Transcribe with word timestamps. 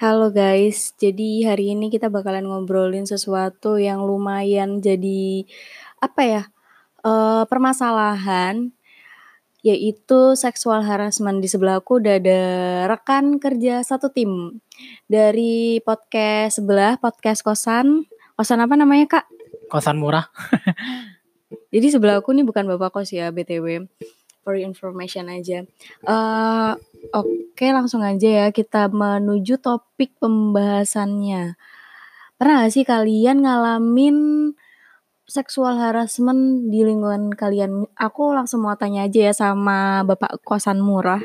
Halo 0.00 0.32
guys, 0.32 0.96
jadi 0.96 1.52
hari 1.52 1.76
ini 1.76 1.92
kita 1.92 2.08
bakalan 2.08 2.48
ngobrolin 2.48 3.04
sesuatu 3.04 3.76
yang 3.76 4.00
lumayan 4.00 4.80
jadi 4.80 5.44
apa 6.00 6.22
ya, 6.24 6.42
eee, 7.04 7.44
permasalahan, 7.44 8.72
yaitu 9.60 10.32
seksual 10.40 10.88
harassment. 10.88 11.44
Di 11.44 11.52
sebelah 11.52 11.84
aku 11.84 12.00
udah 12.00 12.16
ada 12.16 12.40
rekan 12.88 13.36
kerja 13.36 13.84
satu 13.84 14.08
tim 14.08 14.64
dari 15.04 15.84
podcast 15.84 16.64
sebelah, 16.64 16.96
podcast 16.96 17.44
kosan. 17.44 18.08
Kosan 18.40 18.64
apa 18.64 18.80
namanya, 18.80 19.20
Kak? 19.20 19.28
Kosan 19.68 20.00
murah. 20.00 20.32
Jadi 21.76 21.92
sebelah 21.92 22.24
aku 22.24 22.32
nih 22.32 22.48
bukan 22.48 22.64
bapak 22.72 23.04
kos 23.04 23.12
ya 23.12 23.28
BTW, 23.28 23.84
for 24.40 24.56
information 24.56 25.28
aja. 25.28 25.64
Eee, 26.04 26.72
oke 27.12 27.66
langsung 27.70 28.00
aja 28.00 28.28
ya 28.28 28.46
kita 28.50 28.88
menuju 28.88 29.60
topik 29.60 30.16
pembahasannya. 30.20 31.54
Pernah 32.40 32.54
gak 32.64 32.72
sih 32.72 32.84
kalian 32.88 33.44
ngalamin 33.44 34.16
seksual 35.28 35.76
harassment 35.78 36.72
di 36.72 36.82
lingkungan 36.82 37.30
kalian? 37.36 37.84
Aku 37.94 38.32
langsung 38.32 38.64
mau 38.64 38.74
tanya 38.74 39.06
aja 39.06 39.30
ya 39.30 39.34
sama 39.36 40.02
bapak 40.08 40.40
kosan 40.42 40.80
murah. 40.80 41.20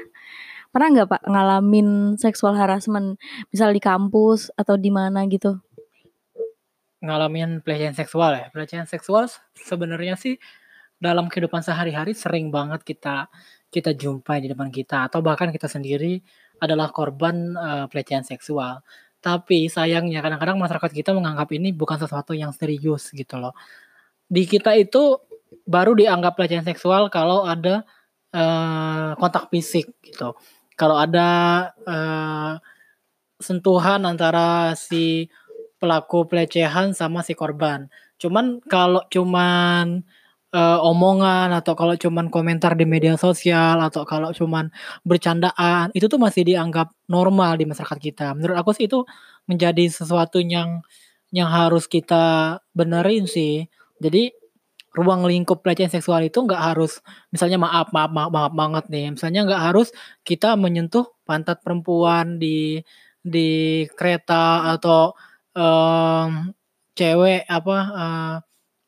Pernah 0.75 0.91
nggak 0.91 1.07
Pak 1.07 1.23
ngalamin 1.31 2.19
seksual 2.19 2.59
harassment? 2.59 3.15
Misal 3.47 3.71
di 3.71 3.79
kampus 3.79 4.51
atau 4.59 4.75
di 4.75 4.91
mana 4.91 5.23
gitu? 5.23 5.63
Ngalamin 6.99 7.63
pelecehan 7.63 7.95
seksual 7.95 8.35
ya? 8.35 8.45
Pelecehan 8.51 8.83
seksual 8.83 9.31
sebenarnya 9.55 10.19
sih 10.19 10.35
dalam 11.01 11.27
kehidupan 11.31 11.61
sehari-hari 11.65 12.13
sering 12.17 12.49
banget 12.53 12.81
kita 12.87 13.27
kita 13.73 13.91
jumpai 13.95 14.39
di 14.43 14.47
depan 14.51 14.71
kita 14.71 15.07
atau 15.11 15.19
bahkan 15.25 15.51
kita 15.51 15.67
sendiri 15.67 16.19
adalah 16.63 16.89
korban, 16.95 17.53
eee, 17.55 17.85
pelecehan 17.91 18.23
seksual. 18.27 18.79
Tapi 19.19 19.67
sayangnya 19.67 20.23
kadang-kadang 20.23 20.55
masyarakat 20.61 20.91
kita 20.95 21.11
menganggap 21.17 21.49
ini 21.55 21.75
bukan 21.75 21.99
sesuatu 21.99 22.31
yang 22.37 22.51
serius 22.55 23.11
gitu 23.11 23.35
loh. 23.41 23.51
Di 24.29 24.45
kita 24.49 24.73
itu 24.79 25.19
baru 25.67 25.93
dianggap 25.97 26.35
pelecehan 26.39 26.65
seksual 26.67 27.09
kalau 27.13 27.45
ada, 27.47 27.83
eee, 28.35 29.11
kontak 29.21 29.49
fisik 29.53 29.91
gitu. 30.05 30.35
Kalau 30.79 30.97
ada, 30.99 31.29
eee, 31.87 32.53
sentuhan 33.41 34.03
antara 34.07 34.73
si 34.79 35.27
pelaku 35.81 36.25
pelecehan 36.29 36.93
sama 36.97 37.21
si 37.25 37.33
korban. 37.37 37.87
Cuman 38.21 38.59
kalau 38.67 39.03
cuman, 39.11 40.03
eee, 40.53 40.77
omongan 40.83 41.49
atau 41.55 41.73
kalau 41.79 41.95
cuman 41.97 42.29
komentar 42.33 42.73
di 42.77 42.85
media 42.89 43.15
sosial 43.17 43.79
atau 43.81 44.03
kalau 44.07 44.29
cuman 44.35 44.69
bercandaan, 45.07 45.89
itu 45.97 46.05
tuh 46.11 46.19
masih 46.21 46.43
dianggap 46.47 46.91
normal 47.09 47.57
di 47.61 47.65
masyarakat 47.69 47.99
kita. 48.01 48.27
Menurut 48.37 48.57
aku 48.61 48.71
sih 48.77 48.85
itu 48.89 49.01
menjadi 49.49 49.85
sesuatu 49.89 50.41
yang 50.43 50.81
yang 51.33 51.49
harus 51.51 51.85
kita 51.89 52.59
benerin 52.77 53.25
sih. 53.29 53.65
Jadi 54.01 54.31
ruang 54.95 55.25
lingkup 55.27 55.61
pelecehan 55.65 55.91
seksual 55.93 56.23
itu 56.27 56.39
nggak 56.43 56.61
harus 56.75 56.99
misalnya 57.33 57.59
maaf 57.61 57.91
maaf 57.95 58.11
maaf 58.15 58.31
maaf 58.33 58.53
banget 58.55 58.85
nih, 58.93 59.05
misalnya 59.15 59.41
nggak 59.47 59.63
harus 59.73 59.89
kita 60.27 60.55
menyentuh 60.59 61.05
pantat 61.27 61.59
perempuan 61.65 62.37
di 62.41 62.79
di 63.25 63.83
kereta 63.97 64.71
atau, 64.77 65.13
mmm, 65.57 66.53
cewek 66.97 67.43
apa, 67.49 67.77
eee, 67.99 68.33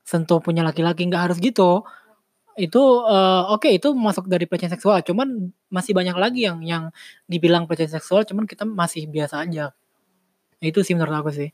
sentuh 0.08 0.40
punya 0.40 0.64
laki-laki, 0.68 1.04
nggak 1.12 1.24
harus 1.32 1.38
gitu. 1.44 1.84
Itu, 2.58 2.84
eee, 3.08 3.42
oke 3.56 3.70
itu 3.72 3.90
masuk 3.96 4.26
dari 4.32 4.46
pelecehan 4.50 4.74
seksual, 4.76 5.02
cuman 5.06 5.54
masih 5.70 5.94
banyak 5.98 6.18
lagi 6.18 6.42
yang 6.50 6.60
yang 6.66 6.84
dibilang 7.30 7.66
pelecehan 7.70 7.94
seksual, 8.02 8.24
cuman 8.30 8.46
kita 8.50 8.66
masih 8.68 9.06
biasa 9.12 9.46
aja. 9.46 9.74
Itu 10.64 10.82
sih 10.88 10.96
menurut 10.98 11.16
aku 11.26 11.32
sih. 11.36 11.50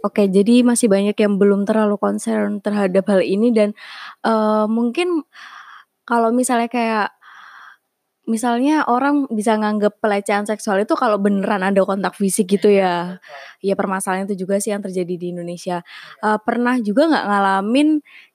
Oke, 0.00 0.32
jadi 0.32 0.64
masih 0.64 0.88
banyak 0.88 1.12
yang 1.20 1.36
belum 1.36 1.68
terlalu 1.68 2.00
concern 2.00 2.64
terhadap 2.64 3.04
hal 3.12 3.20
ini 3.20 3.52
dan, 3.52 3.76
eee, 4.24 4.64
mungkin 4.70 5.28
kalau 6.08 6.32
misalnya 6.34 6.68
kayak 6.72 7.08
misalnya 8.30 8.86
orang 8.86 9.26
bisa 9.34 9.58
nganggep 9.58 9.98
pelecehan 9.98 10.46
seksual 10.46 10.78
itu 10.86 10.94
kalau 10.94 11.18
beneran 11.18 11.66
ada 11.66 11.82
kontak 11.82 12.14
fisik 12.14 12.46
gitu 12.54 12.70
ya. 12.70 13.18
Ya 13.58 13.74
permasalahan 13.74 14.30
itu 14.30 14.46
juga 14.46 14.62
sih 14.62 14.70
yang 14.70 14.80
terjadi 14.80 15.14
di 15.18 15.26
Indonesia. 15.34 15.82
Eee, 16.22 16.38
pernah 16.46 16.78
juga 16.78 17.10
nggak 17.10 17.26
ngalamin 17.26 17.88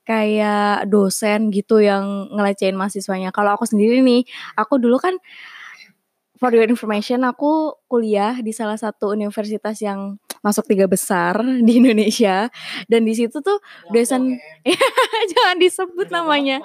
kayak 0.04 0.92
dosen 0.92 1.50
gitu 1.56 1.80
yang 1.80 2.28
ngelecehin 2.36 2.76
mahasiswanya? 2.76 3.32
Kalau 3.32 3.56
aku 3.56 3.64
sendiri 3.64 4.04
nih, 4.04 4.28
aku 4.60 4.78
dulu 4.78 5.00
kan 5.00 5.16
for 6.36 6.52
your 6.52 6.68
information 6.68 7.24
aku 7.24 7.74
kuliah 7.88 8.36
di 8.44 8.52
salah 8.52 8.76
satu 8.76 9.16
universitas 9.16 9.80
yang 9.80 10.20
masuk 10.44 10.68
3 10.70 10.86
besar 10.86 11.42
di 11.66 11.82
Indonesia 11.82 12.52
dan 12.86 13.02
di 13.08 13.14
situ 13.18 13.42
tuh 13.42 13.58
dosen 13.90 14.38
jangan 15.32 15.58
disebut 15.58 16.08
namanya. 16.14 16.62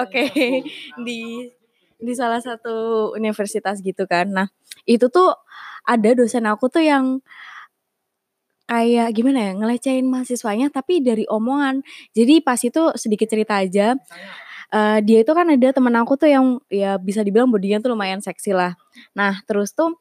Oke, 0.00 0.26
di 0.98 1.46
di 2.02 2.12
salah 2.18 2.42
satu 2.42 3.10
universitas 3.16 3.78
gitu 3.80 4.04
kan. 4.10 4.28
Nah, 4.30 4.48
itu 4.84 5.06
tuh 5.08 5.32
ada 5.86 6.10
dosen 6.18 6.44
aku 6.50 6.66
tuh 6.72 6.82
yang 6.84 7.22
kayak 8.70 9.12
gimana 9.12 9.50
ya, 9.50 9.52
ngelecehin 9.58 10.06
mahasiswanya 10.08 10.72
tapi 10.72 11.02
dari 11.04 11.24
omongan. 11.28 11.84
Jadi 12.16 12.40
pas 12.40 12.56
itu 12.62 12.82
sedikit 12.96 13.28
cerita 13.28 13.60
aja, 13.60 13.98
eee, 14.72 14.98
dia 15.06 15.18
itu 15.24 15.32
kan 15.36 15.46
ada 15.50 15.68
temen 15.74 15.94
aku 15.98 16.14
tuh 16.20 16.30
yang 16.30 16.46
ya 16.72 16.96
bisa 17.00 17.20
dibilang 17.26 17.50
body-nya 17.52 17.82
tuh 17.84 17.92
lumayan 17.94 18.20
seksi 18.24 18.52
lah. 18.56 18.72
Nah, 19.18 19.40
terus 19.48 19.74
tuh 19.76 19.98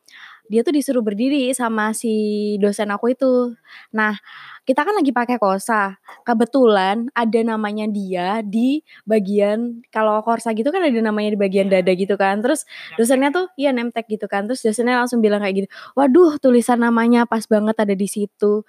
dia 0.51 0.61
tuh 0.67 0.75
disuruh 0.75 0.99
berdiri 0.99 1.47
sama 1.55 1.95
si 1.95 2.11
dosen 2.59 2.91
aku 2.91 3.15
itu. 3.15 3.55
Nah, 3.95 4.19
kita 4.67 4.83
kan 4.85 4.93
lagi 4.93 5.09
pakai 5.15 5.39
korsa, 5.41 5.97
kebetulan 6.27 7.09
ada 7.17 7.39
namanya 7.41 7.87
dia 7.89 8.43
di 8.45 8.83
bagian 9.09 9.81
kalau 9.89 10.21
korsa 10.21 10.53
gitu 10.53 10.69
kan 10.69 10.83
ada 10.85 10.99
namanya 11.01 11.33
di 11.33 11.39
bagian 11.39 11.67
dada 11.71 11.89
gitu 11.95 12.13
kan, 12.19 12.43
terus 12.45 12.67
dosennya 12.99 13.31
tuh 13.33 13.47
iya 13.57 13.71
name-tag 13.73 14.05
gitu 14.11 14.27
kan, 14.29 14.45
terus 14.45 14.61
dosennya 14.61 15.01
langsung 15.01 15.19
bilang 15.23 15.41
kayak 15.41 15.65
gini, 15.65 15.67
"Waduh 15.97 16.37
tulisan 16.43 16.83
namanya 16.83 17.25
pas 17.25 17.43
banget 17.49 17.75
ada 17.81 17.95
di 17.97 18.05
situ." 18.11 18.61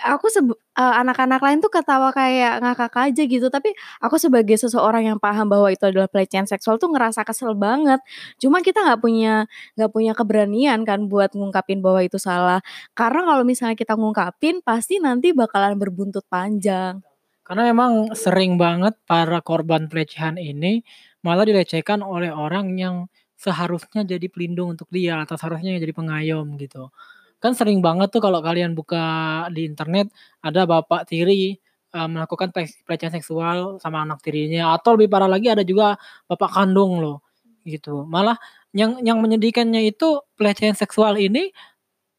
Aku 0.00 0.32
eee, 0.76 0.94
anak-anak 1.04 1.40
lain 1.44 1.58
tuh 1.60 1.68
ketawa 1.68 2.08
kayak 2.16 2.64
ngakak 2.64 2.94
aja 3.12 3.22
gitu, 3.28 3.46
tapi 3.52 3.76
aku 4.00 4.16
sebagai 4.16 4.56
seseorang 4.56 5.04
yang 5.12 5.18
paham 5.20 5.44
bahwa 5.52 5.68
itu 5.68 5.84
adalah 5.84 6.08
pelecehan 6.08 6.48
seksual 6.48 6.80
tuh 6.80 6.88
ngerasa 6.88 7.20
kesel 7.28 7.52
banget. 7.52 8.00
Cuma 8.40 8.64
kita 8.64 8.80
nggak 8.80 9.00
punya 9.04 9.44
nggak 9.76 9.90
punya 9.92 10.12
keberanian 10.16 10.88
kan 10.88 11.04
buat 11.10 11.36
ngungkapin 11.36 11.84
bahwa 11.84 12.00
itu 12.00 12.16
salah. 12.16 12.64
Karena 12.96 13.20
kalau 13.28 13.44
misalnya 13.44 13.76
kita 13.76 13.92
ngungkapin, 14.00 14.64
pasti 14.64 14.96
nanti 15.04 15.36
bakalan 15.36 15.76
berbuntut 15.76 16.24
panjang. 16.32 17.04
Karena 17.44 17.62
memang 17.68 18.14
sering 18.16 18.56
banget 18.56 18.94
para 19.04 19.42
korban 19.44 19.90
pelecehan 19.90 20.38
ini 20.40 20.80
malah 21.26 21.44
dilecehkan 21.44 22.00
oleh 22.00 22.30
orang 22.32 22.78
yang 22.78 22.96
seharusnya 23.36 24.04
jadi 24.04 24.26
pelindung 24.32 24.76
untuk 24.76 24.88
dia 24.92 25.20
atau 25.24 25.34
seharusnya 25.36 25.76
jadi 25.80 25.92
pengayom 25.96 26.46
gitu. 26.60 26.88
Kan 27.42 27.56
sering 27.56 27.80
banget 27.80 28.12
tuh 28.12 28.20
kalau 28.20 28.44
kalian 28.44 28.76
buka 28.76 29.00
di 29.56 29.64
internet 29.64 30.12
ada 30.44 30.68
bapak 30.68 31.08
tiri, 31.08 31.56
eee, 31.92 32.08
melakukan 32.12 32.52
pelecehan 32.84 33.12
seksual 33.16 33.80
sama 33.80 34.04
anak 34.04 34.20
tirinya 34.20 34.76
atau 34.76 34.94
lebih 34.96 35.08
parah 35.08 35.26
lagi 35.30 35.48
ada 35.48 35.64
juga 35.64 35.96
bapak 36.28 36.52
kandung 36.52 37.00
loh, 37.00 37.24
gitu. 37.64 38.04
Malah 38.04 38.36
yang 38.76 39.00
yang 39.02 39.18
menyedihkannya 39.24 39.88
itu 39.88 40.20
pelecehan 40.36 40.76
seksual 40.76 41.16
ini 41.16 41.48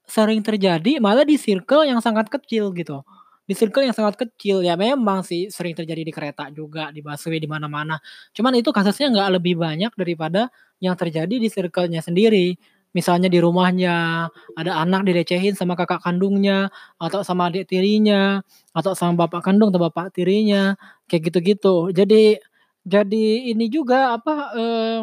sering 0.08 0.42
terjadi 0.46 1.00
malah 1.04 1.24
di 1.28 1.38
circle 1.40 1.86
yang 1.88 2.00
sangat 2.04 2.28
kecil 2.34 2.74
gitu. 2.76 3.02
Di 3.50 3.54
circle 3.58 3.84
yang 3.90 3.96
sangat 3.98 4.16
kecil, 4.20 4.62
ya 4.66 4.76
memang 4.80 5.22
sih 5.28 5.50
sering 5.52 5.76
terjadi 5.78 6.04
di 6.08 6.14
kereta 6.16 6.48
juga, 6.54 6.90
di 6.96 7.02
busway, 7.04 7.38
di 7.42 7.50
mana-mana. 7.52 8.00
Cuman 8.36 8.56
itu 8.58 8.72
kasusnya 8.74 9.12
nggak 9.14 9.30
lebih 9.42 9.56
banyak 9.60 9.92
daripada 9.98 10.50
yang 10.84 10.96
terjadi 10.98 11.36
di 11.42 11.50
circle-nya 11.52 12.02
sendiri. 12.06 12.56
Misalnya 12.92 13.32
di 13.32 13.40
rumahnya, 13.40 14.28
ada 14.60 14.72
anak 14.84 15.08
dilecehin 15.08 15.56
sama 15.56 15.80
kakak 15.80 16.04
kandungnya, 16.04 16.68
atau 17.00 17.24
sama 17.24 17.48
adik 17.52 17.72
tirinya, 17.72 18.44
atau 18.76 18.92
sama 18.98 19.28
bapak 19.28 19.48
kandung 19.48 19.72
atau 19.72 19.80
bapak 19.88 20.12
tirinya, 20.16 20.76
kayak 21.08 21.32
gitu-gitu. 21.32 21.92
Jadi 21.96 22.36
jadi 22.84 23.26
ini 23.54 23.66
juga 23.72 24.18
apa, 24.20 24.34
eee 24.58 25.00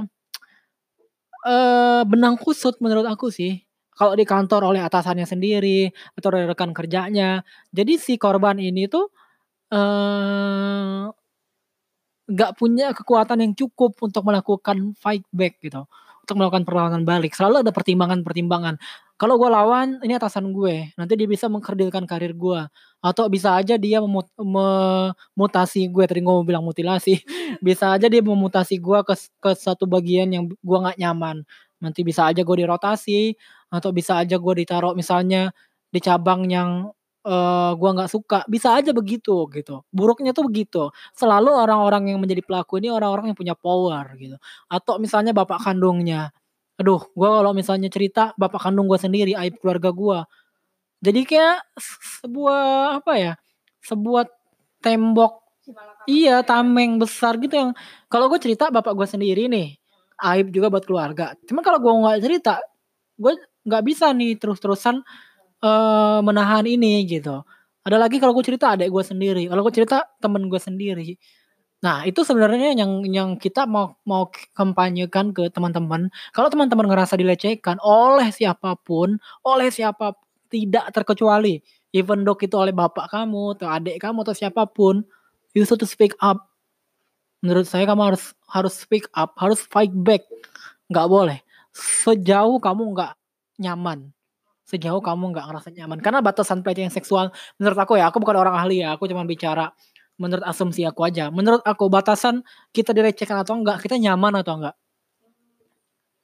eee, 1.46 2.00
benang 2.10 2.36
kusut 2.40 2.78
menurut 2.82 3.06
aku 3.08 3.30
sih, 3.32 3.62
kalau 3.94 4.14
di 4.18 4.24
kantor 4.26 4.62
oleh 4.74 4.82
atasannya 4.84 5.26
sendiri 5.28 5.90
atau 6.18 6.28
dari 6.34 6.46
rekan 6.50 6.70
kerjanya. 6.76 7.42
Jadi 7.74 7.92
si 8.00 8.14
korban 8.20 8.58
ini 8.62 8.86
tuh, 8.90 9.06
eee, 9.72 11.10
nggak 12.28 12.52
punya 12.60 12.92
kekuatan 12.92 13.40
yang 13.44 13.52
cukup 13.56 13.96
untuk 14.04 14.20
melakukan 14.28 14.92
fight 15.00 15.24
back 15.32 15.56
gitu, 15.64 15.88
untuk 16.28 16.44
melakukan 16.44 16.68
perlawanan 16.68 17.08
balik. 17.08 17.32
Selalu 17.32 17.64
ada 17.64 17.72
pertimbangan-pertimbangan. 17.72 18.76
Kalau 19.16 19.40
gue 19.40 19.48
lawan, 19.48 19.96
ini 20.04 20.12
atasan 20.14 20.52
gue, 20.52 20.92
nanti 20.94 21.16
dia 21.16 21.24
bisa 21.24 21.48
mengkerdilkan 21.48 22.04
karir 22.04 22.36
gue, 22.36 22.60
atau 23.00 23.24
bisa 23.32 23.56
aja 23.56 23.80
dia 23.80 23.98
memut 24.04 24.28
memutasi 24.38 25.88
gue, 25.88 26.04
tadi 26.06 26.20
gue 26.22 26.28
mau 26.30 26.44
bilang 26.46 26.62
mutilasi, 26.62 27.18
bisa 27.64 27.96
aja 27.96 28.06
dia 28.06 28.20
memutasi 28.22 28.78
gue 28.78 29.00
ke 29.02 29.14
ke 29.42 29.50
satu 29.56 29.88
bagian 29.88 30.28
yang 30.30 30.44
gue 30.52 30.78
nggak 30.84 31.00
nyaman. 31.00 31.42
Nanti 31.82 32.04
bisa 32.06 32.28
aja 32.30 32.44
gue 32.44 32.56
dirotasi, 32.62 33.34
atau 33.72 33.90
bisa 33.90 34.20
aja 34.20 34.36
gue 34.38 34.54
ditaruh 34.62 34.92
misalnya 34.94 35.50
di 35.90 35.98
cabang 36.04 36.44
yang, 36.46 36.92
eee, 37.28 37.70
gua 37.80 37.90
nggak 37.96 38.10
suka, 38.12 38.38
bisa 38.48 38.72
aja 38.80 38.90
begitu, 38.96 39.44
gitu. 39.52 39.84
Buruknya 39.92 40.32
tuh 40.32 40.48
begitu. 40.48 40.88
Selalu 41.16 41.52
orang-orang 41.52 42.16
yang 42.16 42.20
menjadi 42.24 42.40
pelaku 42.46 42.80
ini 42.80 42.88
orang-orang 42.92 43.32
yang 43.34 43.38
punya 43.38 43.54
power 43.58 44.04
gitu. 44.18 44.36
Atau 44.72 44.96
misalnya 45.02 45.32
bapak 45.36 45.60
kandungnya, 45.64 46.32
aduh 46.80 47.02
gua 47.16 47.42
kalau 47.44 47.52
misalnya 47.56 47.88
cerita 47.92 48.32
bapak 48.40 48.60
kandung 48.70 48.88
gua 48.90 48.98
sendiri, 49.00 49.36
aib 49.38 49.60
keluarga 49.62 49.90
gua. 49.94 50.20
Jadi 51.04 51.22
kayak 51.28 51.58
se 51.78 51.94
sebuah 52.24 52.98
apa 53.02 53.12
ya, 53.20 53.32
sebuah 53.84 54.26
tembok 54.84 55.42
iya, 56.10 56.42
tameng 56.46 56.98
besar 57.02 57.36
gitu 57.42 57.54
yang 57.56 57.70
kalau 58.12 58.26
gue 58.32 58.40
cerita 58.42 58.70
bapak 58.72 58.94
gue 58.98 59.06
sendiri 59.08 59.46
nih, 59.52 59.76
aib 60.34 60.50
juga 60.54 60.68
buat 60.72 60.84
keluarga. 60.88 61.34
Cuman 61.48 61.62
kalau 61.66 61.78
gue 61.82 61.92
nggak 61.92 62.18
cerita, 62.24 62.54
gue 63.20 63.34
nggak 63.68 63.84
bisa 63.86 64.10
nih 64.16 64.36
terus-terusan, 64.40 65.02
eee, 65.62 66.18
menahan 66.24 66.64
ini 66.68 67.04
gitu. 67.08 67.42
Ada 67.86 67.96
lagi 68.00 68.18
kalau 68.20 68.32
gue 68.36 68.44
cerita 68.46 68.76
adek 68.76 68.88
gue 68.92 69.04
sendiri, 69.06 69.42
kalau 69.50 69.62
gue 69.66 69.74
cerita 69.74 70.04
temen 70.22 70.46
gue 70.52 70.60
sendiri. 70.60 71.16
Nah, 71.84 72.02
itu 72.08 72.26
sebenarnya 72.26 72.74
yang 72.74 73.06
yang 73.06 73.30
kita 73.38 73.64
mau 73.70 73.94
mau 74.08 74.26
kampanyekan 74.58 75.30
ke 75.36 75.46
teman-teman, 75.54 76.10
kalau 76.34 76.50
teman-teman 76.50 76.86
ngerasa 76.90 77.14
dilecehkan 77.20 77.78
oleh 77.84 78.30
siapa 78.34 78.74
pun, 78.82 79.18
oleh 79.46 79.70
siapa 79.70 80.14
tidak 80.50 80.90
terkecuali, 80.96 81.62
even 81.94 82.26
though 82.26 82.38
itu 82.40 82.54
oleh 82.58 82.74
bapak 82.74 83.06
kamu, 83.12 83.54
atau 83.58 83.68
adik 83.70 83.96
kamu, 84.02 84.26
atau 84.26 84.34
siapa 84.36 84.66
pun, 84.70 85.06
you 85.54 85.62
should 85.68 85.82
speak 85.86 86.14
up. 86.22 86.50
Menurut 87.44 87.66
saya 87.70 87.86
kamu 87.86 88.14
harus 88.14 88.34
harus 88.50 88.74
speak 88.74 89.06
up, 89.14 89.34
harus 89.38 89.62
fight 89.62 89.92
back. 89.94 90.26
Nggak 90.90 91.08
boleh. 91.10 91.38
Sejauh 91.74 92.58
kamu 92.62 92.82
nggak 92.96 93.12
nyaman, 93.62 94.10
sejauh 94.68 95.00
kamu 95.00 95.32
nggak 95.32 95.46
ngerasa 95.48 95.68
nyaman. 95.72 95.98
Karena 96.04 96.20
batasan 96.20 96.60
pelecehan 96.60 96.92
seksual 96.92 97.32
menurut 97.56 97.78
aku 97.80 97.96
ya, 97.96 98.12
aku 98.12 98.20
bukan 98.20 98.36
orang 98.36 98.54
ahli 98.60 98.84
ya, 98.84 98.92
aku 98.92 99.08
cuman 99.08 99.24
bicara 99.24 99.72
menurut 100.20 100.44
asumsi 100.44 100.84
aku 100.84 101.08
aja. 101.08 101.32
Menurut 101.32 101.64
aku 101.64 101.88
batasan 101.88 102.44
kita 102.76 102.92
dilecehkan 102.92 103.40
atau 103.40 103.56
enggak, 103.56 103.80
kita 103.80 103.96
nyaman 103.96 104.44
atau 104.44 104.60
enggak. 104.60 104.76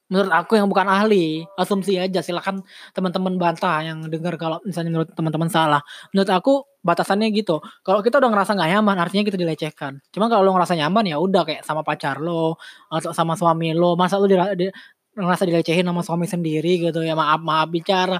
Menurut 0.05 0.29
aku 0.29 0.53
yang 0.53 0.69
bukan 0.69 0.85
ahli, 0.85 1.49
asumsi 1.57 1.97
aja 1.97 2.21
silakan 2.21 2.61
teman-teman 2.93 3.41
bantah 3.41 3.81
yang 3.81 4.05
dengar 4.05 4.37
kalau 4.37 4.61
misalnya 4.61 4.93
menurut 4.93 5.09
teman-teman 5.17 5.49
salah. 5.49 5.81
Menurut 6.13 6.29
aku 6.29 6.53
batasannya 6.85 7.33
gitu, 7.33 7.57
kalau 7.81 8.05
kita 8.05 8.21
udah 8.21 8.29
ngerasa 8.29 8.53
nggak 8.53 8.69
nyaman 8.77 9.01
artinya 9.01 9.25
kita 9.25 9.33
dilecehkan. 9.41 9.97
Cuma 10.13 10.29
kalau 10.29 10.45
lo 10.45 10.53
ngerasa 10.53 10.77
nyaman 10.77 11.09
ya 11.09 11.17
udah 11.17 11.41
kayak 11.41 11.65
sama 11.65 11.81
pacar 11.81 12.21
lo, 12.21 12.53
atau 12.93 13.09
sama 13.17 13.33
suami 13.33 13.73
lo, 13.73 13.97
masa 13.97 14.21
lo 14.21 14.29
dira 14.29 14.53
di 14.53 14.69
ngerasa 15.17 15.43
dilecehin 15.49 15.87
sama 15.87 16.01
suami 16.05 16.27
sendiri 16.29 16.79
gitu 16.91 17.01
ya, 17.03 17.15
maaf-maaf 17.17 17.67
bicara, 17.71 18.19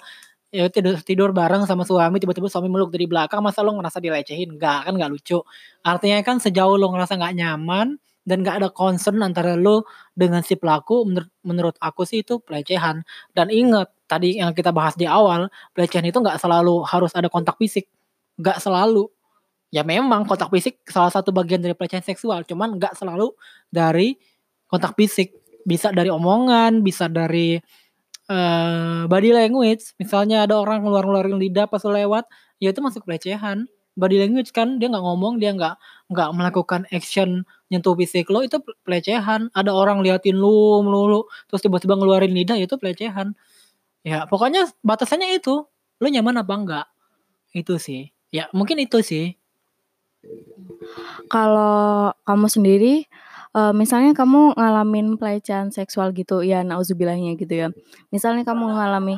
ya 0.53 0.67
tidur 0.71 0.97
tidur 1.03 1.29
bareng 1.35 1.65
sama 1.69 1.83
suami 1.87 2.17
tiba-tiba 2.23 2.47
suami 2.51 2.69
meluk 2.71 2.91
dari 2.95 3.05
belakang, 3.09 3.41
masa 3.43 3.61
lo 3.65 3.75
ngerasa 3.77 3.99
dilecehin? 4.03 4.55
Enggak, 4.57 4.87
kan 4.89 4.93
nggak 4.97 5.11
lucu. 5.13 5.39
Artinya 5.85 6.19
kan 6.25 6.37
sejauh 6.43 6.75
lo 6.79 6.91
ngerasa 6.95 7.15
nggak 7.19 7.35
nyaman 7.39 7.87
dan 8.27 8.37
nggak 8.45 8.55
ada 8.63 8.69
concern 8.73 9.21
antara 9.25 9.55
lo 9.59 9.85
dengan 10.17 10.41
si 10.45 10.55
pelaku, 10.59 11.05
menurut 11.07 11.31
menurut 11.45 11.75
aku 11.83 12.03
sih 12.07 12.23
itu 12.25 12.39
pelecehan. 12.41 13.03
Dan 13.35 13.49
ingat, 13.53 13.91
tadi 14.09 14.39
yang 14.41 14.53
kita 14.55 14.71
bahas 14.75 14.95
di 14.99 15.05
awal, 15.09 15.49
pelecehan 15.75 16.05
itu 16.09 16.17
nggak 16.21 16.39
selalu 16.41 16.83
harus 16.87 17.11
ada 17.17 17.27
kontak 17.31 17.57
fisik, 17.61 17.87
nggak 18.41 18.59
selalu. 18.63 19.07
Ya 19.73 19.83
memang 19.83 20.23
kontak 20.29 20.49
fisik 20.53 20.79
salah 20.87 21.11
satu 21.11 21.31
bagian 21.35 21.59
dari 21.63 21.75
pelecehan 21.77 22.05
seksual, 22.05 22.43
cuman 22.47 22.79
nggak 22.79 22.95
selalu 22.97 23.33
dari 23.73 24.15
kontak 24.71 24.95
fisik. 24.97 25.35
Bisa 25.65 25.89
dari 25.89 26.13
omongan, 26.13 26.85
bisa 26.85 27.09
dari, 27.09 27.57
eee, 28.29 29.01
body 29.09 29.31
language, 29.33 29.97
misalnya 29.97 30.45
ada 30.45 30.61
orang 30.61 30.85
ngeluarin-ngeluarin 30.85 31.41
lidah 31.41 31.65
pas 31.65 31.81
lewat, 31.81 32.29
ya 32.61 32.69
itu 32.69 32.81
masuk 32.85 33.01
pelecehan. 33.09 33.65
Body 33.97 34.21
language 34.21 34.53
kan, 34.53 34.77
dia 34.77 34.91
nggak 34.93 35.01
ngomong, 35.01 35.41
dia 35.41 35.55
nggak 35.57 35.75
nggak 36.13 36.29
melakukan 36.37 36.81
action 36.93 37.47
nyentuh 37.73 37.97
fisik 37.97 38.29
lo, 38.29 38.45
itu 38.45 38.61
pe 38.61 38.71
pelecehan. 38.85 39.49
Ada 39.57 39.71
orang 39.73 40.05
liatin 40.05 40.37
lu 40.37 40.85
melulu, 40.85 41.25
terus 41.49 41.65
tiba-tiba 41.65 41.97
ngeluarin 41.97 42.29
lidah, 42.35 42.59
ya 42.59 42.69
itu 42.69 42.77
pelecehan. 42.77 43.33
Ya 44.05 44.29
pokoknya 44.29 44.69
batasannya 44.85 45.37
itu, 45.41 45.65
lo 46.01 46.07
nyaman 46.07 46.43
apa 46.45 46.53
enggak, 46.53 46.85
itu 47.57 47.75
sih. 47.81 48.11
Ya 48.29 48.51
mungkin 48.53 48.77
itu 48.83 49.01
sih. 49.01 49.33
Kalau 51.31 52.13
kamu 52.27 52.47
sendiri, 52.51 53.07
eee, 53.55 53.71
misalnya 53.75 54.11
kamu 54.17 54.55
ngalamin 54.59 55.07
pelecehan 55.19 55.69
seksual 55.73 56.11
gitu, 56.15 56.43
ya 56.45 56.61
nauzubillahnya 56.67 57.31
gitu 57.39 57.53
ya. 57.55 57.67
Misalnya 58.13 58.43
kamu 58.47 58.63
ngalami 58.75 59.15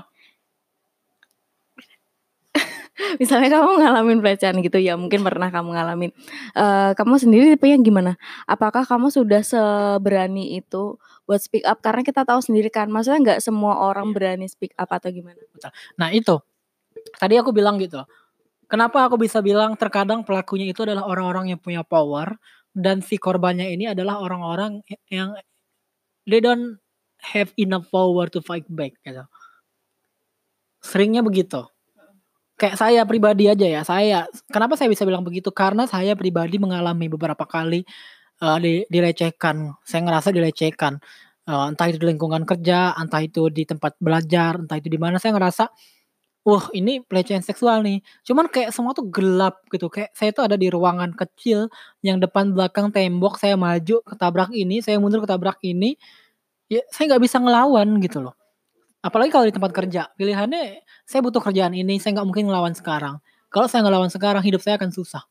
misalnya 3.22 3.50
kamu 3.60 3.70
ngalamin 3.84 4.18
pelecehan 4.24 4.58
gitu 4.66 4.78
ya, 4.82 4.98
mungkin 4.98 5.22
pernah 5.22 5.50
kamu 5.54 5.70
ngalamin, 5.78 6.12
eee, 6.58 6.90
kamu 6.98 7.14
sendiri 7.22 7.46
tipenya 7.56 7.78
gimana? 7.82 8.12
Apakah 8.50 8.84
kamu 8.88 9.14
sudah 9.14 9.42
seberani 9.46 10.58
itu 10.60 10.98
buat 11.30 11.40
speak 11.42 11.64
up? 11.68 11.80
Karena 11.84 12.02
kita 12.06 12.26
tahu 12.26 12.40
sendiri 12.42 12.70
kan, 12.74 12.90
maksudnya 12.90 13.20
nggak 13.22 13.40
semua 13.44 13.78
orang 13.86 14.12
berani 14.16 14.48
speak 14.50 14.74
up 14.80 14.90
atau 14.90 15.10
gimana? 15.14 15.38
Nah 16.00 16.10
itu, 16.14 16.40
tadi 17.20 17.36
aku 17.40 17.52
bilang 17.56 17.78
gitu, 17.82 18.04
kenapa 18.72 19.06
aku 19.08 19.18
bisa 19.22 19.42
bilang 19.46 19.76
terkadang 19.80 20.24
pelakunya 20.28 20.70
itu 20.72 20.84
adalah 20.86 21.06
orang-orang 21.08 21.54
yang 21.56 21.62
punya 21.62 21.82
power, 21.86 22.38
dan 22.78 23.02
si 23.02 23.18
korbannya 23.18 23.74
ini 23.74 23.90
adalah 23.90 24.22
orang-orang 24.22 24.86
yang 25.10 25.34
they 26.30 26.40
don't 26.44 26.78
have 27.22 27.50
enough 27.58 27.90
power 27.90 28.30
to 28.30 28.40
fight 28.46 28.68
back 28.70 28.94
gitu. 29.02 29.26
Seringnya 30.84 31.26
begitu. 31.26 31.66
Kayak 32.58 32.78
saya 32.82 33.02
pribadi 33.06 33.50
aja 33.50 33.66
ya, 33.66 33.82
saya 33.86 34.26
kenapa 34.50 34.78
saya 34.78 34.90
bisa 34.90 35.06
bilang 35.06 35.26
begitu, 35.26 35.50
karena 35.54 35.86
saya 35.90 36.14
pribadi 36.18 36.58
mengalami 36.62 37.10
beberapa 37.10 37.46
kali, 37.46 37.86
di 38.62 38.86
dilecehkan, 38.90 39.78
saya 39.86 40.02
ngerasa 40.06 40.30
dilecehkan, 40.34 40.98
eee, 41.50 41.66
entah 41.74 41.88
itu 41.90 41.98
di 42.02 42.08
lingkungan 42.14 42.46
kerja, 42.46 42.94
entah 42.98 43.22
itu 43.26 43.50
di 43.54 43.66
tempat 43.66 43.98
belajar, 44.02 44.62
entah 44.62 44.78
itu 44.78 44.90
di 44.90 45.00
mana, 45.02 45.18
saya 45.22 45.34
ngerasa, 45.38 45.70
wah 46.48 46.72
ini 46.72 47.04
pelecehan 47.04 47.44
seksual 47.44 47.84
nih. 47.84 48.00
Cuman 48.24 48.48
kayak 48.48 48.72
semua 48.72 48.96
tuh 48.96 49.04
gelap 49.12 49.68
gitu, 49.68 49.92
kayak 49.92 50.16
saya 50.16 50.32
tuh 50.32 50.48
ada 50.48 50.56
di 50.56 50.72
ruangan 50.72 51.12
kecil 51.12 51.68
yang 52.00 52.24
depan 52.24 52.56
belakang 52.56 52.88
tembok, 52.96 53.36
saya 53.36 53.60
maju 53.60 54.00
ketabrak 54.08 54.56
ini, 54.56 54.80
saya 54.80 54.96
mundur 54.96 55.28
ketabrak 55.28 55.60
ini, 55.68 56.00
ya 56.72 56.80
saya 56.88 57.12
nggak 57.12 57.24
bisa 57.28 57.44
ngelawan 57.44 58.00
gitu 58.00 58.24
loh. 58.24 58.40
Apalagi 59.04 59.30
kalau 59.36 59.44
di 59.44 59.52
tempat 59.52 59.76
kerja, 59.76 60.08
pilihannya 60.16 60.88
saya 61.04 61.20
butuh 61.20 61.44
kerjaan 61.44 61.76
ini, 61.76 62.00
saya 62.00 62.16
nggak 62.16 62.28
mungkin 62.32 62.48
ngelawan 62.48 62.72
sekarang. 62.72 63.20
Kalau 63.52 63.68
saya 63.68 63.84
ngelawan 63.84 64.08
sekarang, 64.08 64.40
hidup 64.40 64.64
saya 64.64 64.80
akan 64.80 64.96
susah. 64.96 65.28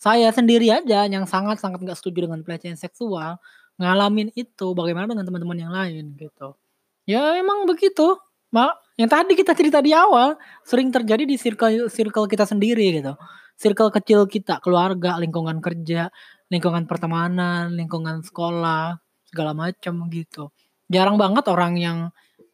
Saya 0.00 0.32
sendiri 0.32 0.72
aja 0.72 1.04
yang 1.04 1.28
sangat-sangat 1.28 1.84
nggak 1.84 1.96
setuju 2.00 2.28
dengan 2.28 2.40
pelecehan 2.40 2.80
seksual, 2.80 3.36
ngalamin 3.76 4.32
itu, 4.32 4.72
bagaimana 4.72 5.04
dengan 5.04 5.28
teman-teman 5.28 5.58
yang 5.60 5.72
lain 5.72 6.16
gitu. 6.16 6.56
Ya 7.04 7.36
emang 7.36 7.68
begitu, 7.68 8.16
ma 8.54 8.70
yang 8.94 9.10
tadi 9.10 9.34
kita 9.34 9.52
cerita 9.58 9.82
di 9.82 9.90
awal, 9.90 10.38
sering 10.62 10.94
terjadi 10.94 11.26
di 11.26 11.34
circle 11.34 11.90
circle 11.90 12.30
kita 12.30 12.46
sendiri 12.46 13.02
gitu. 13.02 13.18
Circle 13.58 13.90
kecil 13.90 14.20
kita, 14.30 14.62
keluarga, 14.62 15.18
lingkungan 15.18 15.58
kerja, 15.58 16.10
lingkungan 16.50 16.86
pertemanan, 16.86 17.74
lingkungan 17.74 18.22
sekolah, 18.22 18.98
segala 19.26 19.50
macam 19.54 20.06
gitu. 20.14 20.54
Jarang 20.86 21.18
banget 21.18 21.46
orang 21.50 21.74
yang 21.78 21.98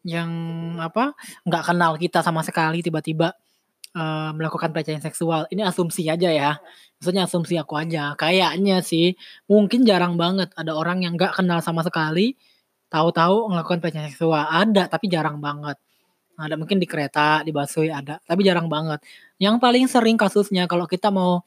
yang 0.01 0.31
apa, 0.81 1.13
nggak 1.45 1.63
kenal 1.69 1.93
kita 2.01 2.25
sama 2.25 2.41
sekali 2.41 2.81
tiba-tiba, 2.81 3.37
eee, 3.93 4.29
melakukan 4.37 4.73
pelecehan 4.73 5.01
seksual. 5.03 5.45
Ini 5.53 5.67
asumsi 5.69 6.09
aja 6.09 6.29
ya, 6.33 6.57
maksudnya 7.01 7.29
asumsi 7.29 7.55
aku 7.61 7.77
aja. 7.77 8.17
Kayaknya 8.17 8.81
sih, 8.85 9.13
mungkin 9.49 9.85
jarang 9.85 10.17
banget 10.17 10.49
ada 10.57 10.73
orang 10.77 11.05
yang 11.05 11.13
nggak 11.17 11.37
kenal 11.37 11.61
sama 11.61 11.85
sekali, 11.85 12.33
tahu-tahu 12.89 13.49
melakukan 13.53 13.79
pelecehan 13.83 14.09
seksual. 14.13 14.45
Ada, 14.49 14.89
tapi 14.89 15.07
jarang 15.11 15.37
banget. 15.41 15.77
Ada 16.41 16.55
mungkin 16.59 16.77
di 16.81 16.87
kereta, 16.89 17.45
di 17.45 17.51
busway 17.53 17.89
ada, 17.93 18.17
tapi 18.25 18.41
jarang 18.47 18.67
banget. 18.71 19.01
Yang 19.41 19.55
paling 19.63 19.85
sering 19.91 20.17
kasusnya 20.19 20.65
kalau 20.71 20.85
kita 20.89 21.09
mau, 21.13 21.41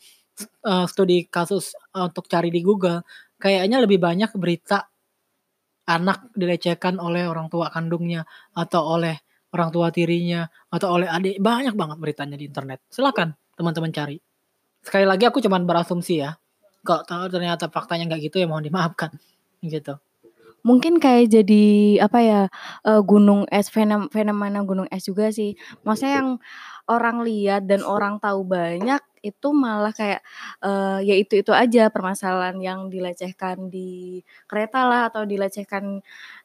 eee, 0.67 0.87
studi 0.91 1.27
kasus, 1.31 1.75
eee, 1.97 2.05
untuk 2.11 2.27
cari 2.31 2.51
di 2.55 2.61
Google, 2.65 3.03
kayaknya 3.43 3.79
lebih 3.85 3.99
banyak 4.03 4.31
berita 4.39 4.89
anak 5.89 6.33
dilecehkan 6.33 6.97
oleh 6.97 7.29
orang 7.29 7.53
tua 7.53 7.69
kandungnya, 7.69 8.25
atau 8.57 8.81
oleh 8.97 9.21
orang 9.53 9.69
tua 9.75 9.93
tirinya, 9.93 10.49
atau 10.73 10.97
oleh 10.97 11.09
adik, 11.09 11.37
banyak 11.45 11.77
banget 11.77 11.99
beritanya 12.01 12.37
di 12.41 12.49
internet. 12.49 12.81
Silakan 12.89 13.37
teman-teman 13.57 13.93
cari. 13.93 14.17
Sekali 14.85 15.07
lagi 15.09 15.25
aku 15.29 15.41
cuman 15.45 15.65
berasumsi 15.69 16.23
ya, 16.25 16.37
kalau 16.87 17.29
ternyata 17.33 17.69
faktanya 17.73 18.09
nggak 18.15 18.23
gitu 18.33 18.37
ya 18.45 18.49
mohon 18.51 18.65
dimaafkan, 18.65 19.13
gitu. 19.65 19.99
Mungkin 20.64 20.97
kayak 20.97 21.28
jadi 21.28 21.64
apa 22.09 22.18
ya, 22.25 22.40
eee, 22.88 23.00
gunung 23.04 23.44
es, 23.52 23.68
fenem 23.68 24.09
fenomena 24.09 24.64
gunung 24.64 24.88
es 24.88 25.04
juga 25.04 25.28
sih. 25.28 25.52
Maksudnya 25.85 26.25
yang 26.25 26.30
orang 26.88 27.21
lihat 27.21 27.68
dan 27.68 27.85
orang 27.85 28.16
tahu 28.16 28.49
banyak, 28.49 28.97
itu 29.21 29.49
malah 29.52 29.92
kayak, 29.92 30.25
eee, 30.64 31.04
ya 31.04 31.14
itu-itu 31.21 31.52
aja 31.52 31.92
permasalahan 31.92 32.56
yang 32.64 32.80
dilecehkan 32.88 33.68
di 33.68 34.25
kereta 34.49 34.88
lah, 34.88 35.12
atau 35.12 35.28
dilecehkan 35.28 36.00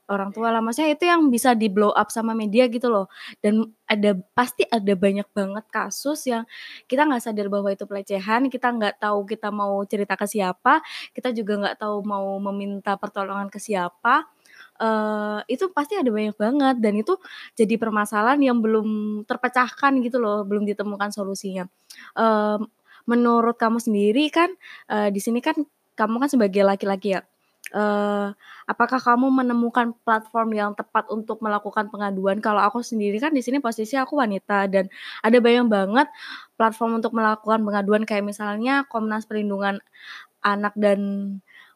orang 0.10 0.34
tua 0.34 0.50
lah, 0.50 0.60
maksudnya 0.60 0.98
itu 0.98 1.06
yang 1.06 1.30
bisa 1.30 1.54
di-blow 1.54 1.94
up 1.94 2.10
sama 2.10 2.34
media 2.34 2.66
gitu 2.68 2.90
loh. 2.90 3.06
Dan 3.40 3.70
ada 3.86 4.18
pasti 4.34 4.66
ada 4.66 4.94
banyak 4.98 5.30
banget 5.32 5.66
kasus 5.70 6.26
yang 6.26 6.44
kita 6.90 7.06
nggak 7.06 7.22
sadar 7.22 7.48
bahwa 7.48 7.70
itu 7.70 7.86
pelecehan, 7.86 8.50
kita 8.50 8.74
nggak 8.74 9.00
tahu 9.00 9.24
kita 9.30 9.54
mau 9.54 9.78
cerita 9.86 10.18
ke 10.18 10.26
siapa, 10.26 10.82
kita 11.14 11.30
juga 11.32 11.54
nggak 11.62 11.78
tahu 11.86 12.02
mau 12.04 12.36
meminta 12.52 12.98
pertolongan 12.98 13.48
ke 13.54 13.62
siapa. 13.62 14.26
Uh, 14.80 15.44
itu 15.52 15.68
pasti 15.76 16.00
ada 16.00 16.08
banyak 16.08 16.40
banget 16.40 16.80
dan 16.80 16.96
itu 16.96 17.20
jadi 17.52 17.76
permasalahan 17.76 18.40
yang 18.40 18.64
belum 18.64 19.22
terpecahkan 19.28 20.00
gitu 20.02 20.24
loh, 20.24 20.48
belum 20.48 20.64
ditemukan 20.64 21.12
solusinya. 21.12 21.68
Uh, 22.16 22.64
menurut 23.04 23.60
kamu 23.60 23.84
sendiri 23.84 24.32
kan, 24.32 24.48
uh, 24.88 25.12
di 25.12 25.20
sini 25.20 25.44
kan 25.44 25.60
kamu 26.00 26.16
kan 26.24 26.30
sebagai 26.32 26.64
laki-laki 26.64 27.12
ya, 27.12 27.28
uh, 27.72 28.32
apakah 28.66 28.98
kamu 28.98 29.30
menemukan 29.30 29.94
platform 30.02 30.50
yang 30.54 30.72
tepat 30.74 31.10
untuk 31.10 31.42
melakukan 31.42 31.90
pengaduan? 31.90 32.38
Kalau 32.40 32.62
aku 32.62 32.82
sendiri 32.82 33.18
kan 33.18 33.34
di 33.34 33.42
sini 33.42 33.58
posisi 33.58 33.98
aku 33.98 34.18
wanita 34.18 34.70
dan 34.70 34.88
ada 35.22 35.38
banyak 35.38 35.66
banget 35.68 36.08
platform 36.56 37.02
untuk 37.02 37.14
melakukan 37.14 37.62
pengaduan 37.62 38.04
kayak 38.04 38.26
misalnya 38.26 38.86
Komnas 38.86 39.26
Perlindungan 39.26 39.82
Anak 40.40 40.74
dan 40.80 41.00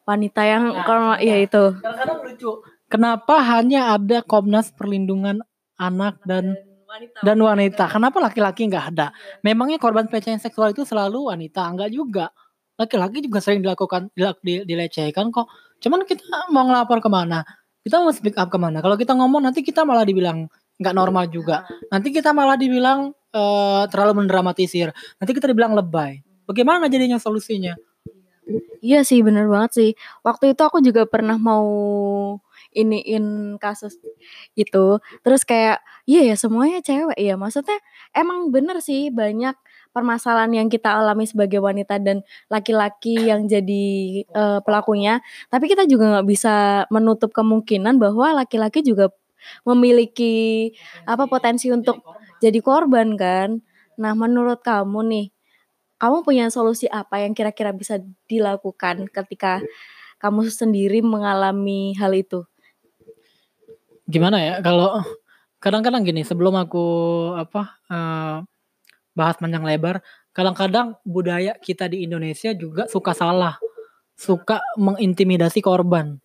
Wanita 0.04 0.44
yang 0.44 0.64
Nah, 0.68 0.84
kalau 0.84 1.12
ya 1.16 1.40
iya. 1.40 1.48
itu. 1.48 1.80
Kadang-kadang 1.80 2.20
lucu, 2.28 2.52
kenapa 2.92 3.40
hanya 3.40 3.96
ada 3.96 4.20
Komnas 4.20 4.68
Perlindungan 4.76 5.40
Anak 5.80 6.20
dan 6.28 6.60
wanita. 6.84 7.20
dan 7.24 7.38
wanita? 7.40 7.84
Kenapa 7.88 8.20
laki-laki 8.20 8.68
nggak 8.68 8.86
ada? 8.92 9.16
Memangnya 9.40 9.80
korban 9.80 10.12
pelecehan 10.12 10.44
seksual 10.44 10.76
itu 10.76 10.84
selalu 10.84 11.32
wanita? 11.32 11.64
Enggak 11.64 11.90
juga. 11.96 12.36
Laki-laki 12.76 13.24
juga 13.24 13.40
sering 13.40 13.64
dilakukan 13.64 14.12
dilak- 14.12 14.44
di- 14.44 14.68
dilecehkan 14.68 15.32
kok. 15.32 15.48
Cuman 15.84 16.08
kita 16.08 16.48
mau 16.48 16.64
ngelapor 16.64 17.04
ke 17.04 17.10
mana? 17.12 17.44
Kita 17.84 18.00
mau 18.00 18.16
speak 18.16 18.40
up 18.40 18.48
ke 18.48 18.56
mana? 18.56 18.80
Kalau 18.80 18.96
kita 18.96 19.12
ngomong 19.12 19.44
nanti 19.44 19.60
kita 19.60 19.84
malah 19.84 20.08
dibilang 20.08 20.48
nggak 20.80 20.96
normal 20.96 21.28
juga. 21.28 21.68
Nanti 21.92 22.16
kita 22.16 22.32
malah 22.32 22.56
dibilang 22.56 23.12
eh, 23.12 23.84
terlalu 23.92 24.24
mendramatisir. 24.24 24.96
Nanti 25.20 25.32
kita 25.36 25.52
dibilang 25.52 25.76
lebay. 25.76 26.24
Bagaimana 26.48 26.88
jadinya 26.88 27.20
solusinya? 27.20 27.76
Iya 28.84 29.04
sih 29.08 29.20
bener 29.24 29.48
banget 29.48 29.72
sih. 29.76 29.90
Waktu 30.24 30.56
itu 30.56 30.62
aku 30.64 30.80
juga 30.84 31.04
pernah 31.08 31.40
mau 31.40 31.68
iniin 32.74 33.58
kasus 33.62 33.98
itu. 34.58 35.00
Terus 35.24 35.42
kayak 35.48 35.82
iya 36.10 36.34
ya 36.34 36.36
semuanya 36.38 36.82
cewek 36.84 37.18
ya. 37.18 37.38
Maksudnya 37.40 37.78
emang 38.14 38.50
bener 38.54 38.82
sih 38.84 39.10
banyak 39.14 39.56
permasalahan 39.94 40.52
yang 40.52 40.68
kita 40.74 40.90
alami 40.90 41.30
sebagai 41.30 41.62
wanita 41.62 42.02
dan 42.02 42.26
laki-laki 42.50 43.30
yang 43.30 43.46
jadi 43.46 43.86
uh, 44.34 44.60
pelakunya. 44.66 45.22
Tapi 45.54 45.70
kita 45.70 45.86
juga 45.86 46.18
nggak 46.20 46.28
bisa 46.28 46.86
menutup 46.90 47.30
kemungkinan 47.32 48.02
bahwa 48.02 48.44
laki-laki 48.44 48.82
juga 48.82 49.14
memiliki 49.68 50.72
apa 51.06 51.28
potensi 51.30 51.70
untuk 51.70 52.02
jadi 52.42 52.60
korban 52.60 53.16
kan. 53.16 53.62
Nah 54.02 54.14
menurut 54.18 54.60
kamu 54.66 55.00
nih 55.08 55.28
kamu 56.02 56.26
punya 56.28 56.52
solusi 56.52 56.90
apa 56.92 57.24
yang 57.24 57.32
kira-kira 57.32 57.72
bisa 57.72 57.96
dilakukan 58.28 59.08
ketika 59.08 59.64
kamu 60.20 60.52
sendiri 60.52 61.00
mengalami 61.00 61.96
hal 61.96 62.12
itu? 62.12 62.44
Gimana 64.08 64.38
ya 64.40 64.54
kalau 64.60 65.00
kadang-kadang 65.64 66.04
gini 66.04 66.22
sebelum 66.28 66.60
aku 66.60 66.86
apa 67.40 67.80
uh, 67.88 68.38
bahas 69.16 69.36
panjang 69.40 69.64
lebar, 69.64 70.04
kadang-kadang 70.36 70.98
budaya 71.08 71.56
kita 71.62 71.88
di 71.88 72.04
Indonesia 72.04 72.52
juga 72.52 72.90
suka 72.90 73.16
salah, 73.16 73.56
suka 74.18 74.60
mengintimidasi 74.76 75.64
korban. 75.64 76.18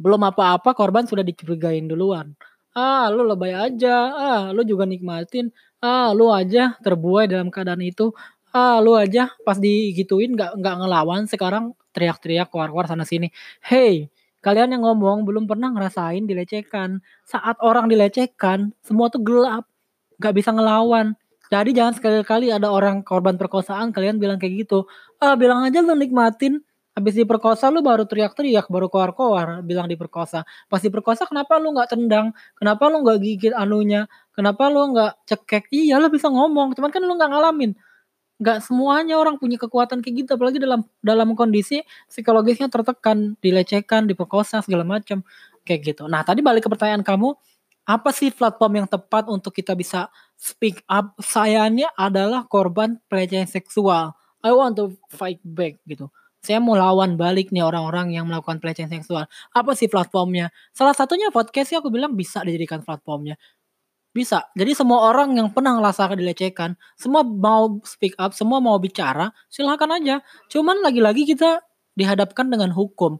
Belum 0.00 0.22
apa-apa 0.26 0.72
korban 0.74 1.06
sudah 1.06 1.22
dicurigain 1.22 1.86
duluan. 1.86 2.34
Ah, 2.74 3.06
lu 3.12 3.22
lebay 3.22 3.54
aja. 3.54 3.96
Ah, 4.14 4.42
lu 4.50 4.66
juga 4.66 4.82
nikmatin. 4.88 5.54
Ah, 5.78 6.10
lu 6.10 6.30
aja 6.34 6.74
terbuai 6.82 7.30
dalam 7.30 7.50
keadaan 7.52 7.82
itu 7.84 8.10
ah 8.54 8.78
lu 8.78 8.94
aja 8.94 9.34
pas 9.42 9.58
digituin 9.58 10.30
nggak 10.38 10.54
nggak 10.62 10.74
ngelawan 10.78 11.26
sekarang 11.26 11.74
teriak-teriak 11.90 12.46
keluar-keluar 12.54 12.86
sana 12.86 13.02
sini 13.02 13.34
hey 13.66 14.06
kalian 14.44 14.76
yang 14.76 14.84
ngomong 14.84 15.24
belum 15.24 15.48
pernah 15.48 15.72
ngerasain 15.72 16.28
dilecehkan. 16.28 17.00
Saat 17.24 17.56
orang 17.64 17.88
dilecehkan 17.88 18.76
semua 18.84 19.08
tuh 19.08 19.24
gelap 19.24 19.64
nggak 20.20 20.34
bisa 20.36 20.52
ngelawan. 20.52 21.16
Jadi 21.48 21.72
jangan 21.72 21.96
sekali-kali 21.96 22.52
ada 22.52 22.68
orang 22.68 23.00
korban 23.00 23.40
perkosaan 23.40 23.88
kalian 23.96 24.20
bilang 24.20 24.36
kayak 24.36 24.68
gitu. 24.68 24.84
Ah 25.16 25.32
bilang 25.40 25.64
aja 25.64 25.80
lu 25.80 25.96
nikmatin. 25.96 26.60
Habis 26.94 27.18
diperkosa 27.18 27.74
lu 27.74 27.82
baru 27.82 28.06
teriak-teriak 28.06 28.70
baru 28.70 28.86
keluar-keluar 28.86 29.64
bilang 29.66 29.90
diperkosa. 29.90 30.46
Pas 30.70 30.78
diperkosa 30.78 31.26
kenapa 31.26 31.58
lu 31.58 31.74
nggak 31.74 31.90
tendang? 31.96 32.30
Kenapa 32.54 32.86
lu 32.86 33.02
nggak 33.02 33.18
gigit 33.18 33.54
anunya? 33.56 34.06
Kenapa 34.36 34.70
lu 34.70 34.94
nggak 34.94 35.26
cekek? 35.26 35.72
Iya 35.74 35.98
lu 35.98 36.12
bisa 36.12 36.28
ngomong 36.30 36.76
cuman 36.76 36.90
kan 36.92 37.02
lu 37.02 37.16
nggak 37.16 37.32
ngalamin 37.32 37.72
nggak 38.42 38.66
semuanya 38.66 39.14
orang 39.14 39.38
punya 39.38 39.54
kekuatan 39.56 40.02
kayak 40.02 40.26
gitu 40.26 40.30
apalagi 40.34 40.58
dalam 40.58 40.82
dalam 40.98 41.38
kondisi 41.38 41.86
psikologisnya 42.10 42.66
tertekan 42.66 43.38
dilecehkan 43.38 44.10
diperkosa 44.10 44.58
segala 44.66 44.82
macam 44.82 45.22
kayak 45.62 45.94
gitu. 45.94 46.10
Nah 46.10 46.26
tadi 46.26 46.42
balik 46.42 46.66
ke 46.66 46.70
pertanyaan 46.70 47.06
kamu 47.06 47.34
apa 47.84 48.10
sih 48.16 48.32
platform 48.32 48.84
yang 48.84 48.88
tepat 48.88 49.28
untuk 49.28 49.52
kita 49.52 49.76
bisa 49.76 50.08
speak 50.34 50.82
up? 50.88 51.14
Sayanya 51.20 51.92
adalah 51.94 52.48
korban 52.48 52.98
pelecehan 53.12 53.46
seksual. 53.46 54.16
I 54.40 54.50
want 54.52 54.76
to 54.80 54.96
fight 55.12 55.40
back 55.44 55.80
gitu. 55.84 56.08
Saya 56.44 56.60
mau 56.60 56.76
lawan 56.76 57.16
balik 57.16 57.48
nih 57.52 57.64
orang-orang 57.64 58.12
yang 58.12 58.28
melakukan 58.28 58.60
pelecehan 58.60 58.92
seksual. 58.92 59.24
Apa 59.52 59.72
sih 59.72 59.88
platformnya? 59.88 60.52
Salah 60.76 60.92
satunya 60.92 61.32
podcast 61.32 61.72
sih 61.72 61.76
aku 61.80 61.88
bilang 61.88 62.12
bisa 62.12 62.44
dijadikan 62.44 62.84
platformnya 62.84 63.40
bisa. 64.14 64.46
Jadi 64.54 64.78
semua 64.78 65.10
orang 65.10 65.34
yang 65.34 65.50
pernah 65.50 65.74
ngerasakan 65.74 66.14
dilecehkan, 66.14 66.78
semua 66.94 67.26
mau 67.26 67.82
speak 67.82 68.14
up, 68.14 68.30
semua 68.30 68.62
mau 68.62 68.78
bicara, 68.78 69.34
silakan 69.50 69.98
aja. 69.98 70.22
Cuman 70.46 70.78
lagi-lagi 70.80 71.26
kita 71.26 71.58
dihadapkan 71.98 72.46
dengan 72.46 72.70
hukum. 72.70 73.18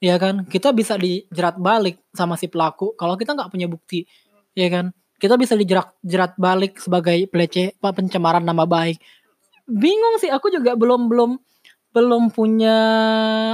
Ya 0.00 0.16
kan? 0.16 0.48
Kita 0.48 0.72
bisa 0.72 0.96
dijerat 0.96 1.60
balik 1.60 2.00
sama 2.16 2.40
si 2.40 2.48
pelaku 2.48 2.96
kalau 2.96 3.14
kita 3.20 3.36
nggak 3.36 3.52
punya 3.52 3.68
bukti. 3.68 4.08
Ya 4.56 4.72
kan? 4.72 4.96
Kita 5.20 5.36
bisa 5.36 5.54
dijerat 5.54 5.92
jerat 6.02 6.34
balik 6.40 6.80
sebagai 6.80 7.28
peleceh, 7.28 7.76
pencemaran 7.78 8.42
nama 8.42 8.64
baik. 8.64 8.98
Bingung 9.68 10.18
sih 10.18 10.32
aku 10.32 10.50
juga 10.50 10.74
belum 10.74 11.06
belum 11.06 11.30
belum 11.92 12.32
punya 12.32 12.76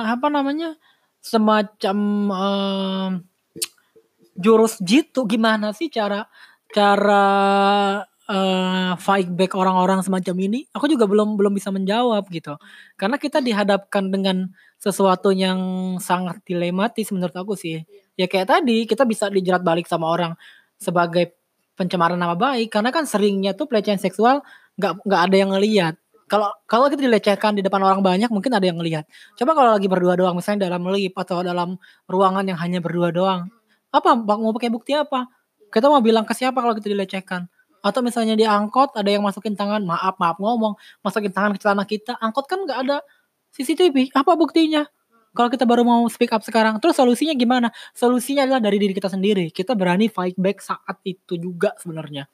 apa 0.07 0.31
namanya? 0.31 0.79
semacam 1.19 1.99
um, 2.31 3.11
jurus 4.39 4.79
jitu 4.79 5.27
gimana 5.27 5.75
sih 5.75 5.91
cara 5.91 6.25
cara 6.75 7.25
uh, 8.29 8.93
fight 9.01 9.29
back 9.33 9.57
orang-orang 9.57 10.05
semacam 10.05 10.37
ini, 10.45 10.69
aku 10.77 10.87
juga 10.87 11.09
belum 11.09 11.35
belum 11.41 11.53
bisa 11.57 11.73
menjawab 11.73 12.29
gitu. 12.31 12.55
Karena 13.01 13.17
kita 13.17 13.41
dihadapkan 13.41 14.13
dengan 14.13 14.53
sesuatu 14.79 15.35
yang 15.35 15.59
sangat 15.99 16.39
dilematis 16.47 17.11
menurut 17.11 17.35
aku 17.35 17.59
sih. 17.59 17.83
Ya 18.15 18.31
kayak 18.31 18.53
tadi 18.53 18.87
kita 18.87 19.03
bisa 19.09 19.27
dijerat 19.33 19.65
balik 19.65 19.89
sama 19.91 20.07
orang 20.11 20.33
sebagai 20.79 21.35
pencemaran 21.75 22.19
nama 22.19 22.35
baik 22.35 22.75
karena 22.75 22.91
kan 22.91 23.07
seringnya 23.07 23.55
tuh 23.55 23.71
pelecehan 23.71 24.03
seksual 24.03 24.43
nggak 24.79 25.03
nggak 25.07 25.23
ada 25.31 25.37
yang 25.37 25.51
ngelihat. 25.55 25.95
Kalau 26.29 26.53
kalau 26.69 26.93
kita 26.93 27.03
dilecehkan 27.09 27.57
di 27.57 27.63
depan 27.65 27.81
orang 27.81 28.05
banyak 28.05 28.29
mungkin 28.29 28.53
ada 28.53 28.67
yang 28.69 28.77
ngelihat. 28.79 29.09
Coba 29.39 29.57
kalau 29.57 29.71
lagi 29.75 29.89
berdua 29.89 30.15
doang 30.15 30.37
misalnya 30.37 30.69
dalam 30.69 30.85
lift 30.93 31.17
atau 31.17 31.41
dalam 31.41 31.81
ruangan 32.07 32.45
yang 32.45 32.59
hanya 32.61 32.79
berdua 32.85 33.09
doang. 33.11 33.49
Apa 33.89 34.13
mau 34.15 34.53
pakai 34.53 34.69
bukti 34.69 34.93
apa? 34.93 35.38
Kita 35.69 35.87
mau 35.89 36.01
bilang 36.01 36.25
ke 36.25 36.33
siapa 36.33 36.59
kalau 36.59 36.75
kita 36.77 36.89
dilecehkan? 36.93 37.49
Atau 37.79 38.03
misalnya 38.03 38.35
di 38.35 38.43
angkot 38.43 38.97
ada 38.99 39.07
yang 39.07 39.23
masukin 39.23 39.55
tangan 39.55 39.85
maaf 39.85 40.19
maaf 40.19 40.37
ngomong. 40.43 40.75
Masukin 41.05 41.31
tangan 41.31 41.55
ke 41.55 41.59
celana 41.63 41.85
kita 41.87 42.19
angkot 42.19 42.45
kan 42.51 42.65
nggak 42.65 42.79
ada 42.89 42.97
CCTV 43.55 44.13
apa 44.13 44.35
buktinya? 44.35 44.85
Kalau 45.37 45.53
kita 45.53 45.69
baru 45.69 45.87
mau 45.87 46.03
speak 46.11 46.35
up 46.35 46.43
sekarang 46.43 46.83
terus 46.83 46.99
solusinya 46.99 47.37
gimana? 47.37 47.69
Solusinya 47.95 48.49
adalah 48.49 48.59
dari 48.59 48.83
diri 48.83 48.97
kita 48.97 49.07
sendiri. 49.07 49.55
Kita 49.55 49.79
berani 49.79 50.11
fight 50.11 50.35
back 50.35 50.59
saat 50.59 50.99
itu 51.07 51.39
juga 51.39 51.77
sebenarnya. 51.79 52.27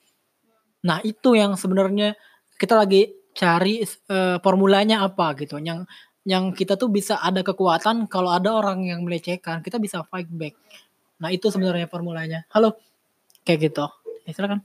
Nah 0.88 1.04
itu 1.04 1.36
yang 1.36 1.58
sebenarnya 1.58 2.16
kita 2.56 2.78
lagi 2.78 3.12
cari 3.34 3.82
uh, 3.84 4.40
formulanya 4.40 5.04
apa 5.04 5.36
gitu. 5.36 5.60
Yang 5.60 5.84
yang 6.24 6.56
kita 6.56 6.80
tuh 6.80 6.88
bisa 6.88 7.20
ada 7.20 7.44
kekuatan 7.44 8.08
kalau 8.08 8.32
ada 8.32 8.56
orang 8.56 8.88
yang 8.88 9.04
melecehkan 9.04 9.60
kita 9.60 9.76
bisa 9.76 10.00
fight 10.08 10.30
back. 10.32 10.56
Nah 11.20 11.28
itu 11.28 11.52
sebenarnya 11.52 11.84
formulanya. 11.90 12.48
Halo 12.48 12.80
kayak 13.44 13.70
gitu 13.70 13.86
ya 14.24 14.32
silakan 14.32 14.64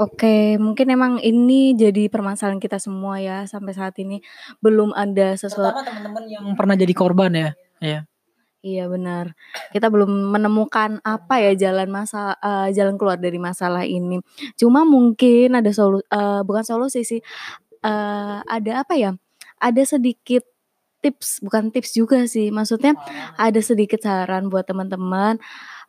Oke, 0.00 0.56
mungkin 0.56 0.86
emang 0.96 1.12
ini 1.20 1.76
jadi 1.76 2.08
permasalahan 2.08 2.56
kita 2.56 2.80
semua 2.80 3.20
ya 3.20 3.44
sampai 3.44 3.76
saat 3.76 3.92
ini 4.00 4.24
belum 4.64 4.96
ada 4.96 5.36
sesuatu. 5.36 5.76
Terutama 5.76 5.84
teman-teman 5.84 6.24
yang 6.24 6.46
pernah 6.56 6.72
jadi 6.78 6.94
korban 6.96 7.30
ya, 7.36 7.50
ya. 7.84 8.00
Iya 8.64 8.88
benar. 8.88 9.36
Kita 9.76 9.92
belum 9.92 10.32
menemukan 10.32 11.04
apa 11.04 11.36
ya 11.36 11.52
jalan 11.52 11.92
masa 11.92 12.32
uh, 12.40 12.72
jalan 12.72 12.96
keluar 12.96 13.20
dari 13.20 13.36
masalah 13.36 13.84
ini. 13.84 14.24
Cuma 14.56 14.88
mungkin 14.88 15.52
ada 15.52 15.68
solu 15.68 16.00
uh, 16.08 16.40
bukan 16.48 16.64
solusi 16.64 17.04
sih. 17.04 17.20
Uh, 17.84 18.40
ada 18.48 18.80
apa 18.80 18.96
ya? 18.96 19.12
Ada 19.60 20.00
sedikit 20.00 20.48
tips, 21.04 21.44
bukan 21.44 21.68
tips 21.68 21.92
juga 21.92 22.24
sih. 22.24 22.48
Maksudnya 22.48 22.96
ada 23.36 23.60
sedikit 23.60 24.00
saran 24.00 24.48
buat 24.48 24.64
teman-teman 24.64 25.36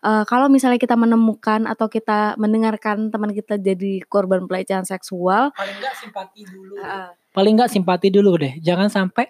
eee, 0.05 0.23
kalau 0.29 0.47
misalnya 0.53 0.77
kita 0.77 0.93
menemukan 0.93 1.65
atau 1.65 1.89
kita 1.89 2.37
mendengarkan 2.37 3.09
teman 3.09 3.33
kita 3.33 3.57
jadi 3.57 4.05
korban 4.05 4.45
pelecehan 4.45 4.85
seksual 4.85 5.49
paling 5.57 5.75
enggak 5.81 5.95
simpati 5.97 6.41
dulu. 6.45 6.77
Heeh. 6.77 7.09
paling 7.33 7.53
enggak 7.57 7.71
simpati 7.73 8.07
dulu 8.13 8.37
deh. 8.37 8.53
Jangan 8.61 8.87
sampai 8.93 9.25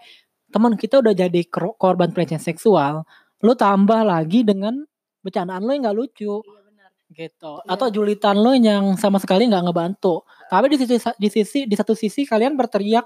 teman 0.52 0.76
kita 0.76 1.00
udah 1.00 1.14
jadi 1.16 1.42
korban 1.80 2.12
pelecehan 2.12 2.44
seksual 2.44 3.08
lu 3.44 3.54
tambah 3.56 4.02
lagi 4.04 4.44
dengan 4.44 4.84
bercandaan 5.24 5.64
lo 5.64 5.72
yang 5.74 5.84
nggak 5.88 5.98
lucu. 5.98 6.44
Iya 6.44 6.62
benar. 6.68 6.90
gitu. 7.14 7.54
Iya. 7.64 7.70
atau 7.74 7.88
julitan 7.94 8.36
lo 8.42 8.52
yang 8.54 8.98
sama 9.00 9.18
sekali 9.22 9.46
nggak 9.48 9.64
ngebantu. 9.72 10.26
Tapi 10.52 10.66
di 10.74 10.78
sisi 10.82 10.98
di 11.18 11.30
sisi 11.32 11.60
di 11.70 11.76
satu 11.78 11.94
sisi 11.98 12.26
kalian 12.28 12.54
berteriak 12.60 13.06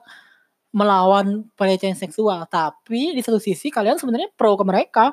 melawan 0.71 1.49
pelecehan 1.57 1.97
seksual. 1.97 2.45
Tapi 2.47 3.17
di 3.17 3.21
satu 3.25 3.41
sisi 3.41 3.73
kalian 3.73 3.97
sebenarnya 3.97 4.29
pro 4.37 4.53
ke 4.53 4.65
mereka 4.67 5.05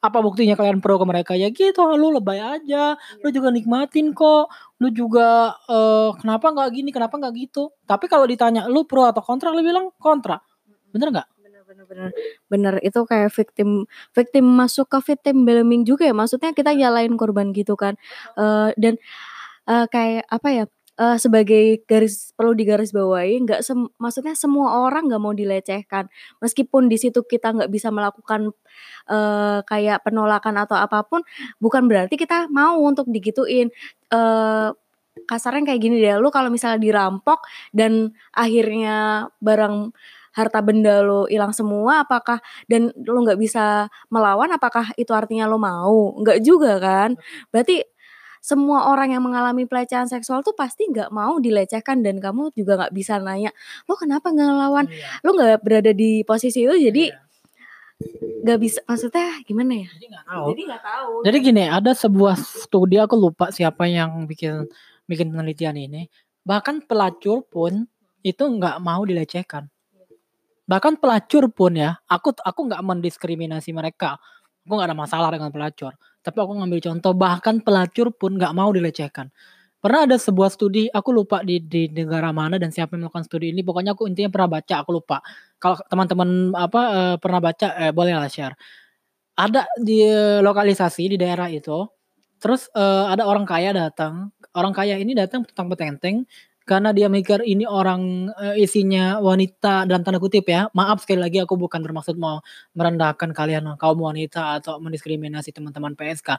apa 0.00 0.18
buktinya 0.24 0.56
kalian 0.56 0.80
pro 0.84 0.96
ke 1.00 1.06
mereka? 1.08 1.32
Ya 1.36 1.48
gitu 1.52 1.80
lu 1.96 2.12
lebay 2.16 2.40
aja 2.40 2.96
lu 3.24 3.28
juga 3.32 3.48
nikmatin 3.52 4.12
kok 4.16 4.48
lu 4.80 4.88
juga 4.92 5.56
eh, 5.68 6.10
kenapa 6.20 6.46
nggak 6.54 6.68
gini 6.76 6.90
kenapa 6.94 7.14
nggak 7.20 7.34
gitu? 7.36 7.72
Tapi 7.88 8.06
kalau 8.08 8.24
ditanya 8.28 8.66
lu 8.70 8.84
pro 8.88 9.04
atau 9.08 9.20
kontra? 9.24 9.52
Lu 9.52 9.60
bilang 9.64 9.92
kontra. 10.00 10.40
Bener 10.94 11.10
nggak? 11.14 11.28
Bener 11.90 12.10
bener 12.50 12.74
itu 12.86 13.00
kayak 13.08 13.30
victim 13.34 13.86
victim 14.14 14.44
masuk 14.46 14.86
ke 14.92 14.98
victim 15.14 15.42
blaming 15.46 15.82
juga 15.88 16.06
ya, 16.08 16.14
maksudnya 16.14 16.52
kita 16.54 16.70
nyalain 16.76 17.14
korban 17.18 17.50
gitu 17.56 17.74
kan, 17.78 17.94
eee, 18.38 18.70
dan, 18.78 18.94
eee, 19.68 19.86
kayak 19.92 20.24
apa 20.30 20.48
ya, 20.54 20.64
eee, 21.00 21.16
sebagai 21.18 21.64
garis 21.88 22.32
perlu 22.36 22.52
digarisbawahi 22.54 23.40
nggak 23.48 23.60
sem 23.64 23.88
maksudnya 23.96 24.34
semua 24.38 24.84
orang 24.86 25.08
nggak 25.08 25.22
mau 25.22 25.32
dilecehkan, 25.34 26.06
meskipun 26.44 26.86
di 26.92 26.96
situ 27.00 27.24
kita 27.24 27.52
nggak 27.56 27.70
bisa 27.72 27.88
melakukan, 27.94 28.52
eee, 29.10 29.58
kayak 29.66 30.04
penolakan 30.06 30.56
atau 30.62 30.76
apa 30.78 31.02
pun, 31.08 31.22
bukan 31.62 31.86
berarti 31.90 32.16
kita 32.20 32.48
mau 32.52 32.78
untuk 32.84 33.08
digituin, 33.10 33.70
eee, 34.12 34.68
kasarnya 35.28 35.74
kayak 35.74 35.80
gini 35.82 35.96
deh, 36.02 36.16
lu 36.22 36.30
kalau 36.32 36.48
misalnya 36.52 36.80
dirampok 36.82 37.44
dan 37.76 38.14
akhirnya 38.34 39.28
barang 39.42 39.92
harta 40.34 40.62
benda 40.62 41.02
lo 41.02 41.26
hilang 41.26 41.50
semua, 41.54 42.06
apakah 42.06 42.38
dan 42.70 42.94
lo 43.06 43.18
nggak 43.26 43.36
bisa 43.40 43.90
melawan, 44.14 44.50
apakah 44.54 44.94
itu 44.96 45.10
artinya 45.14 45.50
lo 45.50 45.58
mau? 45.58 46.14
Nggak 46.22 46.38
juga 46.46 46.78
kan. 46.82 47.18
Berarti 47.52 47.82
semua 48.40 48.88
orang 48.88 49.12
yang 49.12 49.22
mengalami 49.24 49.68
pelecehan 49.68 50.08
seksual 50.08 50.40
tuh 50.40 50.56
pasti 50.56 50.88
nggak 50.88 51.12
mau 51.12 51.36
dilecehkan 51.38 52.00
dan 52.00 52.16
kamu 52.18 52.50
juga 52.56 52.80
nggak 52.80 52.92
bisa 52.96 53.20
nanya, 53.20 53.52
"Lo 53.84 53.94
kenapa 54.00 54.32
nggak 54.32 54.48
ngelawan?" 54.48 54.86
Iya. 54.88 55.06
Lo 55.24 55.30
nggak 55.36 55.60
berada 55.60 55.92
di 55.92 56.24
posisi 56.24 56.64
itu 56.64 56.72
jadi 56.72 57.12
Iya. 57.12 57.20
nggak 58.40 58.58
bisa 58.64 58.80
maksudnya 58.88 59.44
gimana 59.44 59.84
ya? 59.84 59.88
jadi 59.92 60.06
nggak 60.08 60.24
tahu 60.24 60.46
Jadi 60.56 60.62
nggak 60.72 60.82
tahu. 60.84 61.12
Jadi 61.28 61.36
gini, 61.44 61.64
ada 61.68 61.92
sebuah 61.92 62.34
studi 62.40 62.96
aku 62.96 63.14
lupa 63.20 63.52
siapa 63.52 63.84
yang 63.84 64.24
bikin 64.24 64.64
bikin 65.04 65.28
penelitian 65.28 65.76
ini. 65.76 66.08
Bahkan 66.40 66.88
pelacur 66.88 67.44
pun 67.44 67.84
itu 68.24 68.40
nggak 68.40 68.80
mau 68.80 69.04
dilecehkan. 69.04 69.68
Bahkan 70.64 71.02
pelacur 71.02 71.50
pun 71.52 71.76
ya, 71.76 71.98
aku 72.08 72.32
aku 72.40 72.60
nggak 72.70 72.80
mendiskriminasi 72.80 73.74
mereka. 73.76 74.16
Aku 74.64 74.72
nggak 74.78 74.88
ada 74.88 74.96
masalah 74.96 75.28
dengan 75.34 75.50
pelacur. 75.52 75.92
Tapi 76.20 76.36
aku 76.36 76.52
ngambil 76.60 76.80
contoh 76.84 77.12
bahkan 77.16 77.64
pelacur 77.64 78.12
pun 78.12 78.36
nggak 78.36 78.52
mau 78.52 78.68
dilecehkan. 78.72 79.32
Pernah 79.80 80.04
ada 80.04 80.16
sebuah 80.20 80.52
studi, 80.52 80.92
aku 80.92 81.08
lupa 81.08 81.40
di 81.40 81.56
di 81.64 81.88
negara 81.88 82.36
mana 82.36 82.60
dan 82.60 82.68
siapa 82.68 82.94
yang 82.96 83.08
melakukan 83.08 83.24
studi 83.24 83.48
ini. 83.48 83.64
Pokoknya 83.64 83.96
aku 83.96 84.04
intinya 84.04 84.28
pernah 84.28 84.60
baca, 84.60 84.74
aku 84.84 84.90
lupa. 84.92 85.24
Kalau 85.56 85.80
teman-teman 85.88 86.52
apa 86.52 86.82
eh, 86.92 87.16
pernah 87.16 87.40
baca, 87.40 87.66
eh, 87.88 87.92
boleh 87.96 88.12
lah 88.12 88.28
share. 88.28 88.52
Ada 89.40 89.64
di 89.80 90.04
eh, 90.04 90.40
lokalisasi 90.44 91.16
di 91.16 91.16
daerah 91.16 91.48
itu. 91.48 91.88
Terus 92.40 92.68
eh, 92.76 93.04
ada 93.08 93.24
orang 93.24 93.48
kaya 93.48 93.72
datang. 93.72 94.28
Orang 94.52 94.76
kaya 94.76 95.00
ini 95.00 95.16
datang 95.16 95.48
tentang 95.48 95.72
petenteng 95.72 96.28
karena 96.70 96.94
dia 96.94 97.10
mikir 97.10 97.42
ini 97.42 97.66
orang 97.66 98.30
eh, 98.38 98.62
isinya 98.62 99.18
wanita 99.18 99.90
dalam 99.90 100.06
tanda 100.06 100.22
kutip 100.22 100.46
ya. 100.46 100.70
Maaf 100.70 101.02
sekali 101.02 101.18
lagi 101.18 101.42
aku 101.42 101.58
bukan 101.58 101.82
bermaksud 101.82 102.14
mau 102.14 102.38
merendahkan 102.78 103.34
kalian 103.34 103.74
kaum 103.74 103.98
wanita 103.98 104.62
atau 104.62 104.78
mendiskriminasi 104.78 105.50
teman-teman 105.50 105.98
PSK. 105.98 106.38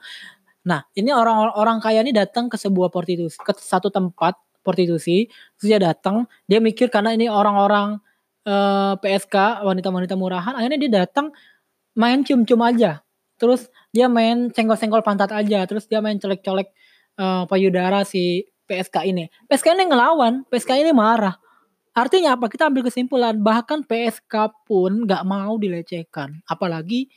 Nah, 0.72 0.88
ini 0.96 1.12
orang-orang 1.12 1.84
kaya 1.84 2.00
ini 2.00 2.16
datang 2.16 2.48
ke 2.48 2.56
sebuah 2.56 2.88
prostitusi, 2.94 3.36
ke 3.44 3.52
satu 3.60 3.92
tempat 3.92 4.40
prostitusi, 4.64 5.28
terus 5.60 5.68
dia 5.68 5.82
datang, 5.84 6.30
dia 6.48 6.64
mikir 6.64 6.88
karena 6.88 7.12
ini 7.12 7.28
orang-orang 7.28 8.00
eh, 8.48 8.94
PSK, 9.04 9.68
wanita-wanita 9.68 10.16
murahan, 10.16 10.56
akhirnya 10.56 10.80
dia 10.80 10.92
datang 11.04 11.36
main 12.00 12.24
cium-cium 12.24 12.62
aja. 12.64 13.04
Terus 13.36 13.68
dia 13.92 14.08
main 14.08 14.48
senggol-senggol 14.54 15.04
pantat 15.04 15.34
aja, 15.36 15.68
terus 15.68 15.92
dia 15.92 16.00
main 16.00 16.16
colek-colek 16.22 16.72
eh, 17.20 17.44
payudara 17.52 18.08
si 18.08 18.48
PSK 18.72 19.04
ini. 19.12 19.28
PSK 19.52 19.76
ini 19.76 19.92
ngelawan, 19.92 20.48
PSK 20.48 20.80
ini 20.80 20.96
marah. 20.96 21.36
Artinya 21.92 22.40
apa? 22.40 22.48
Kita 22.48 22.72
ambil 22.72 22.88
kesimpulan 22.88 23.36
bahkan 23.44 23.84
PSK 23.84 24.64
pun 24.64 25.04
nggak 25.04 25.28
mau 25.28 25.60
dilecehkan, 25.60 26.40
apalagi 26.48 27.12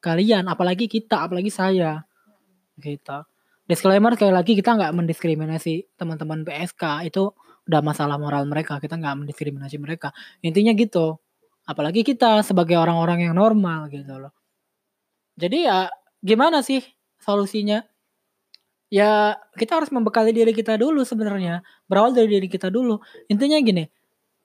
kalian, 0.00 0.48
apalagi 0.48 0.88
kita, 0.88 1.28
apalagi 1.28 1.52
saya. 1.52 2.08
Gitu. 2.80 3.18
Disclaimer 3.68 4.16
sekali 4.16 4.32
lagi 4.32 4.56
kita 4.56 4.72
nggak 4.72 4.96
mendiskriminasi 4.96 6.00
teman-teman 6.00 6.48
PSK 6.48 7.12
itu 7.12 7.28
udah 7.68 7.80
masalah 7.84 8.16
moral 8.16 8.48
mereka, 8.48 8.80
kita 8.80 8.96
nggak 8.96 9.20
mendiskriminasi 9.20 9.76
mereka. 9.76 10.16
Intinya 10.40 10.72
gitu. 10.72 11.20
Apalagi 11.68 12.00
kita 12.00 12.40
sebagai 12.40 12.80
orang-orang 12.80 13.28
yang 13.28 13.36
normal 13.36 13.92
gitu 13.92 14.16
loh. 14.16 14.32
Jadi 15.36 15.68
ya 15.68 15.92
gimana 16.24 16.64
sih 16.64 16.80
solusinya? 17.20 17.84
Ya 18.90 19.38
kita 19.54 19.78
harus 19.78 19.94
membekali 19.94 20.34
diri 20.34 20.50
kita 20.50 20.74
dulu 20.74 21.06
sebenarnya. 21.06 21.62
Berawal 21.86 22.10
dari 22.10 22.26
diri 22.26 22.50
kita 22.50 22.68
dulu. 22.74 22.98
Intinya 23.30 23.54
gini, 23.62 23.86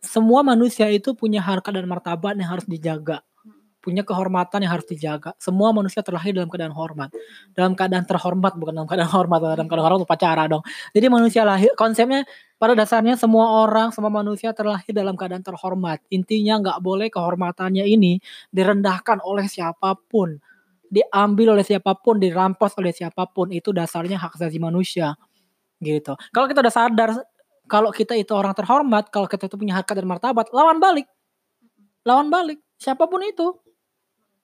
semua 0.05 0.45
manusia 0.45 0.85
itu 0.93 1.17
punya 1.17 1.41
harkat 1.41 1.73
dan 1.81 1.89
martabat 1.89 2.37
yang 2.37 2.53
harus 2.53 2.65
dijaga. 2.69 3.25
Punya 3.81 4.01
kehormatan 4.05 4.65
yang 4.65 4.73
harus 4.77 4.85
dijaga. 4.89 5.33
Semua 5.37 5.69
manusia 5.73 6.01
terlahir 6.05 6.33
dalam 6.33 6.49
keadaan 6.49 6.73
hormat. 6.73 7.09
Dalam 7.53 7.73
keadaan 7.77 8.05
terhormat, 8.05 8.53
bukan 8.57 8.73
dalam 8.73 8.89
keadaan 8.89 9.09
hormat. 9.13 9.39
Dalam 9.41 9.65
keadaan 9.69 9.85
hormat 9.85 10.01
upacara 10.05 10.43
dong. 10.49 10.61
Jadi 10.93 11.05
manusia 11.09 11.41
lahir, 11.45 11.69
konsepnya 11.77 12.25
pada 12.57 12.73
dasarnya 12.73 13.13
semua 13.17 13.65
orang, 13.65 13.93
semua 13.93 14.09
manusia 14.09 14.53
terlahir 14.57 14.89
dalam 14.93 15.13
keadaan 15.17 15.45
terhormat. 15.45 16.01
Intinya 16.13 16.61
nggak 16.61 16.79
boleh 16.81 17.09
kehormatannya 17.13 17.85
ini 17.85 18.21
direndahkan 18.53 19.21
oleh 19.21 19.45
siapa 19.49 19.97
pun 20.09 20.37
diambil 20.89 21.57
oleh 21.57 21.65
siapa 21.65 21.97
pun, 21.97 22.17
dirampas 22.21 22.75
oleh 22.79 22.91
siapa 22.91 23.27
pun, 23.29 23.51
itu 23.51 23.73
dasarnya 23.75 24.17
hak 24.19 24.37
asasi 24.37 24.57
manusia. 24.61 25.17
Gitu. 25.81 26.13
Kalau 26.31 26.47
kita 26.47 26.59
udah 26.63 26.73
sadar 26.73 27.09
kalau 27.65 27.89
kita 27.89 28.13
itu 28.13 28.31
orang 28.33 28.53
terhormat, 28.53 29.09
kalau 29.09 29.25
kita 29.25 29.49
itu 29.49 29.57
punya 29.57 29.73
harkat 29.77 29.97
dan 29.97 30.07
martabat, 30.09 30.49
lawan 30.53 30.77
balik. 30.77 31.09
Lawan 32.05 32.29
balik. 32.29 32.61
Siapa 32.77 33.09
pun 33.09 33.25
itu. 33.25 33.57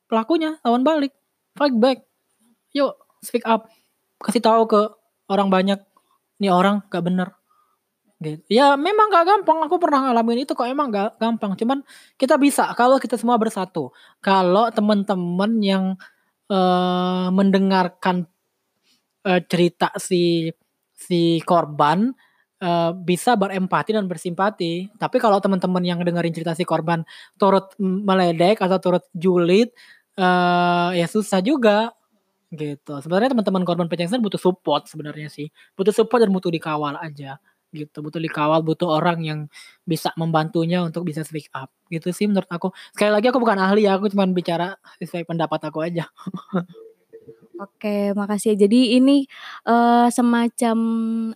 Pelakunya 0.10 0.58
lawan 0.65 0.82
balik. 0.82 1.13
Fight 1.54 1.77
back. 1.77 2.01
Yuk, 2.73 2.97
speak 3.21 3.45
up. 3.45 3.69
Kasih 4.21 4.41
tahu 4.41 4.65
ke 4.65 4.82
orang 5.30 5.49
banyak, 5.54 5.80
ini 6.41 6.49
orang 6.49 6.82
gak 6.89 7.06
bener. 7.06 7.30
Gitu. 8.21 8.41
Ya 8.54 8.77
memang 8.77 9.10
gak 9.10 9.25
gampang, 9.25 9.65
aku 9.65 9.82
pernah 9.82 10.10
ngalamin 10.10 10.45
itu 10.45 10.54
kok 10.54 10.65
emang 10.65 10.89
gak 10.89 11.17
gampang. 11.21 11.54
Cuman 11.58 11.86
kita 12.17 12.38
bisa 12.41 12.73
kalau 12.73 12.97
kita 12.97 13.17
semua 13.17 13.38
bersatu. 13.38 13.93
Kalau 14.21 14.69
teman-teman 14.73 15.51
yang 15.62 15.84
uh, 16.52 17.32
mendengarkan 17.32 18.28
uh, 19.24 19.42
cerita 19.48 19.96
si 19.96 20.52
si 20.92 21.40
korban 21.48 22.12
uh, 22.62 22.92
bisa 22.94 23.40
berempati 23.40 23.96
dan 23.96 24.06
bersimpati. 24.06 24.92
Tapi 25.00 25.18
kalau 25.18 25.40
teman-teman 25.40 25.82
yang 25.82 26.00
dengerin 26.04 26.36
cerita 26.36 26.54
si 26.54 26.68
korban 26.68 27.08
turut 27.40 27.72
meledek 27.80 28.60
atau 28.60 28.78
turut 28.84 29.04
julid, 29.16 29.72
uh, 30.20 30.92
ya 30.92 31.08
susah 31.08 31.40
juga 31.40 31.96
gitu. 32.52 33.00
Sebenarnya 33.00 33.32
teman-teman 33.32 33.64
korban 33.64 33.88
pelecehan 33.88 34.20
butuh 34.20 34.40
support 34.42 34.86
sebenarnya 34.92 35.32
sih, 35.32 35.48
butuh 35.80 35.96
support 35.96 36.20
dan 36.20 36.36
butuh 36.36 36.52
dikawal 36.52 37.00
aja 37.00 37.40
gitu 37.71 38.03
butuh 38.03 38.19
dikawal 38.19 38.60
butuh 38.62 38.88
orang 38.88 39.19
yang 39.23 39.39
bisa 39.88 40.12
membantunya 40.19 40.84
untuk 40.84 41.07
bisa 41.07 41.23
speak 41.23 41.47
up 41.55 41.71
gitu 41.88 42.12
sih 42.12 42.27
menurut 42.27 42.47
aku 42.51 42.69
sekali 42.91 43.12
lagi 43.15 43.31
aku 43.31 43.39
bukan 43.39 43.57
ahli 43.60 43.88
ya 43.88 43.95
aku 43.95 44.12
cuma 44.12 44.27
bicara 44.27 44.75
sesuai 44.99 45.23
pendapat 45.23 45.60
aku 45.71 45.79
aja 45.84 46.07
Oke, 47.62 48.10
makasih. 48.17 48.57
Jadi 48.57 48.97
ini 48.97 49.29
uh, 49.69 50.10
semacam 50.10 50.77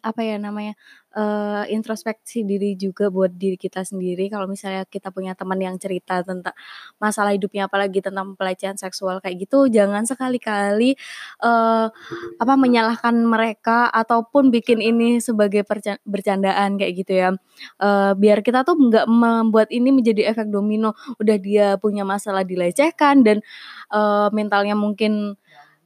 apa 0.02 0.22
ya 0.26 0.42
namanya 0.42 0.74
uh, 1.16 1.64
introspeksi 1.72 2.44
diri 2.44 2.76
juga 2.76 3.08
buat 3.08 3.32
diri 3.34 3.56
kita 3.56 3.82
sendiri. 3.88 4.28
Kalau 4.28 4.46
misalnya 4.46 4.84
kita 4.86 5.10
punya 5.10 5.34
teman 5.34 5.58
yang 5.58 5.76
cerita 5.80 6.22
tentang 6.22 6.54
masalah 7.00 7.32
hidupnya, 7.34 7.72
apalagi 7.72 8.04
tentang 8.04 8.36
pelecehan 8.36 8.76
seksual 8.76 9.24
kayak 9.24 9.48
gitu, 9.48 9.72
jangan 9.72 10.04
sekali-kali 10.04 11.00
uh, 11.42 11.88
apa 12.38 12.54
menyalahkan 12.60 13.16
mereka 13.24 13.88
ataupun 13.90 14.52
bikin 14.52 14.84
ini 14.84 15.24
sebagai 15.24 15.64
bercandaan 16.06 16.76
kayak 16.76 16.94
gitu 17.00 17.14
ya. 17.16 17.30
Uh, 17.80 18.12
biar 18.20 18.44
kita 18.44 18.68
tuh 18.68 18.76
nggak 18.76 19.08
membuat 19.08 19.72
ini 19.72 19.90
menjadi 19.96 20.36
efek 20.36 20.52
domino. 20.52 20.94
Udah 21.18 21.38
dia 21.40 21.80
punya 21.80 22.04
masalah 22.04 22.44
dilecehkan 22.44 23.24
dan 23.24 23.40
uh, 23.90 24.28
mentalnya 24.36 24.76
mungkin 24.76 25.40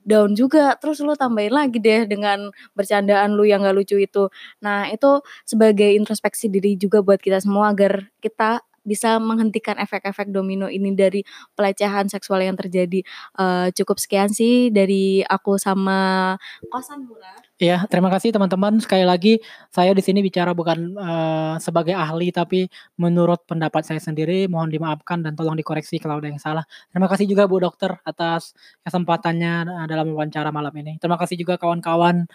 down 0.10 0.34
juga, 0.34 0.74
terus 0.82 0.98
lu 1.06 1.14
tambahin 1.14 1.54
lagi 1.54 1.78
deh 1.78 2.10
dengan 2.10 2.50
bercandaan 2.74 3.38
lu 3.38 3.46
yang 3.46 3.62
gak 3.62 3.78
lucu 3.78 4.02
itu. 4.02 4.28
Nah, 4.66 4.90
itu 4.90 5.22
sebagai 5.46 5.94
introspeksi 5.94 6.50
diri 6.50 6.74
juga 6.82 7.06
buat 7.06 7.22
kita 7.22 7.40
semua 7.46 7.70
agar 7.74 8.10
kita 8.26 8.66
bisa 8.90 9.22
menghentikan 9.22 9.78
efek-efek 9.78 10.34
domino 10.34 10.66
ini 10.66 10.98
dari 10.98 11.22
pelecehan 11.54 12.10
seksual 12.10 12.42
yang 12.42 12.58
terjadi. 12.58 13.06
Uh, 13.38 13.70
cukup 13.78 14.02
sekian 14.02 14.34
sih 14.34 14.74
dari 14.74 15.22
aku 15.22 15.62
sama 15.62 16.34
kosan 16.74 17.06
murah. 17.06 17.38
Iya, 17.60 17.84
terima 17.92 18.08
kasih 18.08 18.32
teman-teman. 18.32 18.80
Sekali 18.80 19.04
lagi 19.04 19.44
saya 19.68 19.92
di 19.92 20.00
sini 20.00 20.24
bicara 20.24 20.56
bukan 20.56 20.96
uh, 20.96 21.60
sebagai 21.60 21.92
ahli 21.92 22.32
tapi 22.32 22.72
menurut 22.96 23.44
pendapat 23.44 23.84
saya 23.84 24.00
sendiri. 24.00 24.48
Mohon 24.48 24.80
dimaafkan 24.80 25.20
dan 25.20 25.36
tolong 25.36 25.60
dikoreksi 25.60 26.00
kalau 26.00 26.24
ada 26.24 26.32
yang 26.32 26.40
salah. 26.40 26.64
Terima 26.88 27.12
kasih 27.12 27.28
juga 27.28 27.52
Bu 27.52 27.60
Dokter 27.60 28.00
atas 28.08 28.56
kesempatannya 28.88 29.68
eh, 29.68 29.88
dalam 29.92 30.16
wawancara 30.16 30.56
malam 30.56 30.72
ini. 30.80 30.96
Terima 31.04 31.20
kasih 31.20 31.36
juga 31.36 31.60
kawan-kawan. 31.60 32.32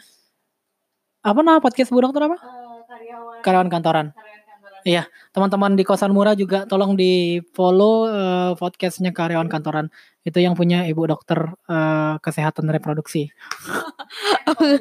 Apa 1.24 1.40
nama 1.40 1.56
podcast 1.56 1.88
Bu 1.88 2.04
Dokter 2.04 2.28
apa? 2.28 2.36
Uh, 2.36 2.84
karyawan. 2.84 3.40
Karyawan 3.40 3.68
kantoran. 3.72 4.06
Karyawan 4.12 4.43
Iya, 4.84 5.08
teman-teman 5.32 5.80
di 5.80 5.84
kosan 5.84 6.12
murah 6.12 6.36
juga 6.36 6.68
tolong 6.68 6.92
di 6.92 7.40
follow 7.56 8.04
uh, 8.04 8.52
podcastnya 8.52 9.16
karyawan 9.16 9.48
kantoran. 9.48 9.88
Itu 10.20 10.44
yang 10.44 10.52
punya 10.52 10.84
ibu 10.84 11.08
dokter 11.08 11.56
uh, 11.72 12.20
kesehatan 12.20 12.68
reproduksi. 12.68 13.32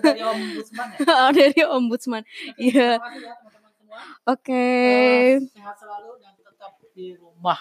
dari 0.04 0.20
ombudsman 0.20 0.88
ya? 1.00 1.08
Oh, 1.08 1.32
dari 1.32 1.62
ombudsman. 1.64 2.24
Iya. 2.60 3.00
Ya, 3.00 3.34
Oke. 4.28 4.52
Okay. 4.52 5.40
Uh, 5.40 5.56
sehat 5.56 5.80
selalu 5.80 6.20
dan 6.20 6.36
tetap 6.36 6.74
di 6.92 7.16
rumah. 7.16 7.60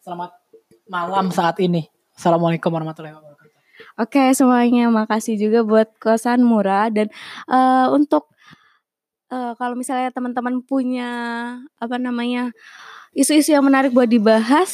Selamat 0.00 0.32
malam 0.88 1.28
saat 1.28 1.60
ini. 1.60 1.92
Assalamualaikum 2.16 2.72
warahmatullahi 2.72 3.20
wabarakatuh. 3.20 3.36
Oke 4.00 4.16
okay, 4.16 4.28
semuanya, 4.32 4.88
makasih 4.88 5.36
juga 5.36 5.60
buat 5.60 5.92
kosan 6.00 6.40
murah 6.40 6.88
dan 6.88 7.12
uh, 7.52 7.92
untuk 7.92 8.32
uh, 9.30 9.52
kalau 9.58 9.74
misalnya 9.78 10.10
teman-teman 10.12 10.62
punya, 10.62 11.10
apa 11.78 11.96
namanya, 11.96 12.50
isu-isu 13.16 13.54
yang 13.54 13.64
menarik 13.64 13.94
buat 13.94 14.10
dibahas, 14.10 14.70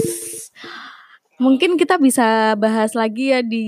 mungkin 1.36 1.76
kita 1.76 1.98
bisa 1.98 2.54
bahas 2.58 2.94
lagi 2.96 3.34
ya 3.34 3.40
di, 3.44 3.64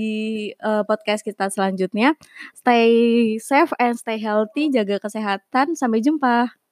uh, 0.59 0.83
podcast 0.83 1.21
kita 1.21 1.47
selanjutnya. 1.51 2.17
Stay 2.57 2.91
safe 3.39 3.71
and 3.77 3.95
stay 3.99 4.17
healthy, 4.19 4.73
jaga 4.73 4.99
kesehatan, 4.99 5.77
sampai 5.77 6.01
jumpa. 6.03 6.64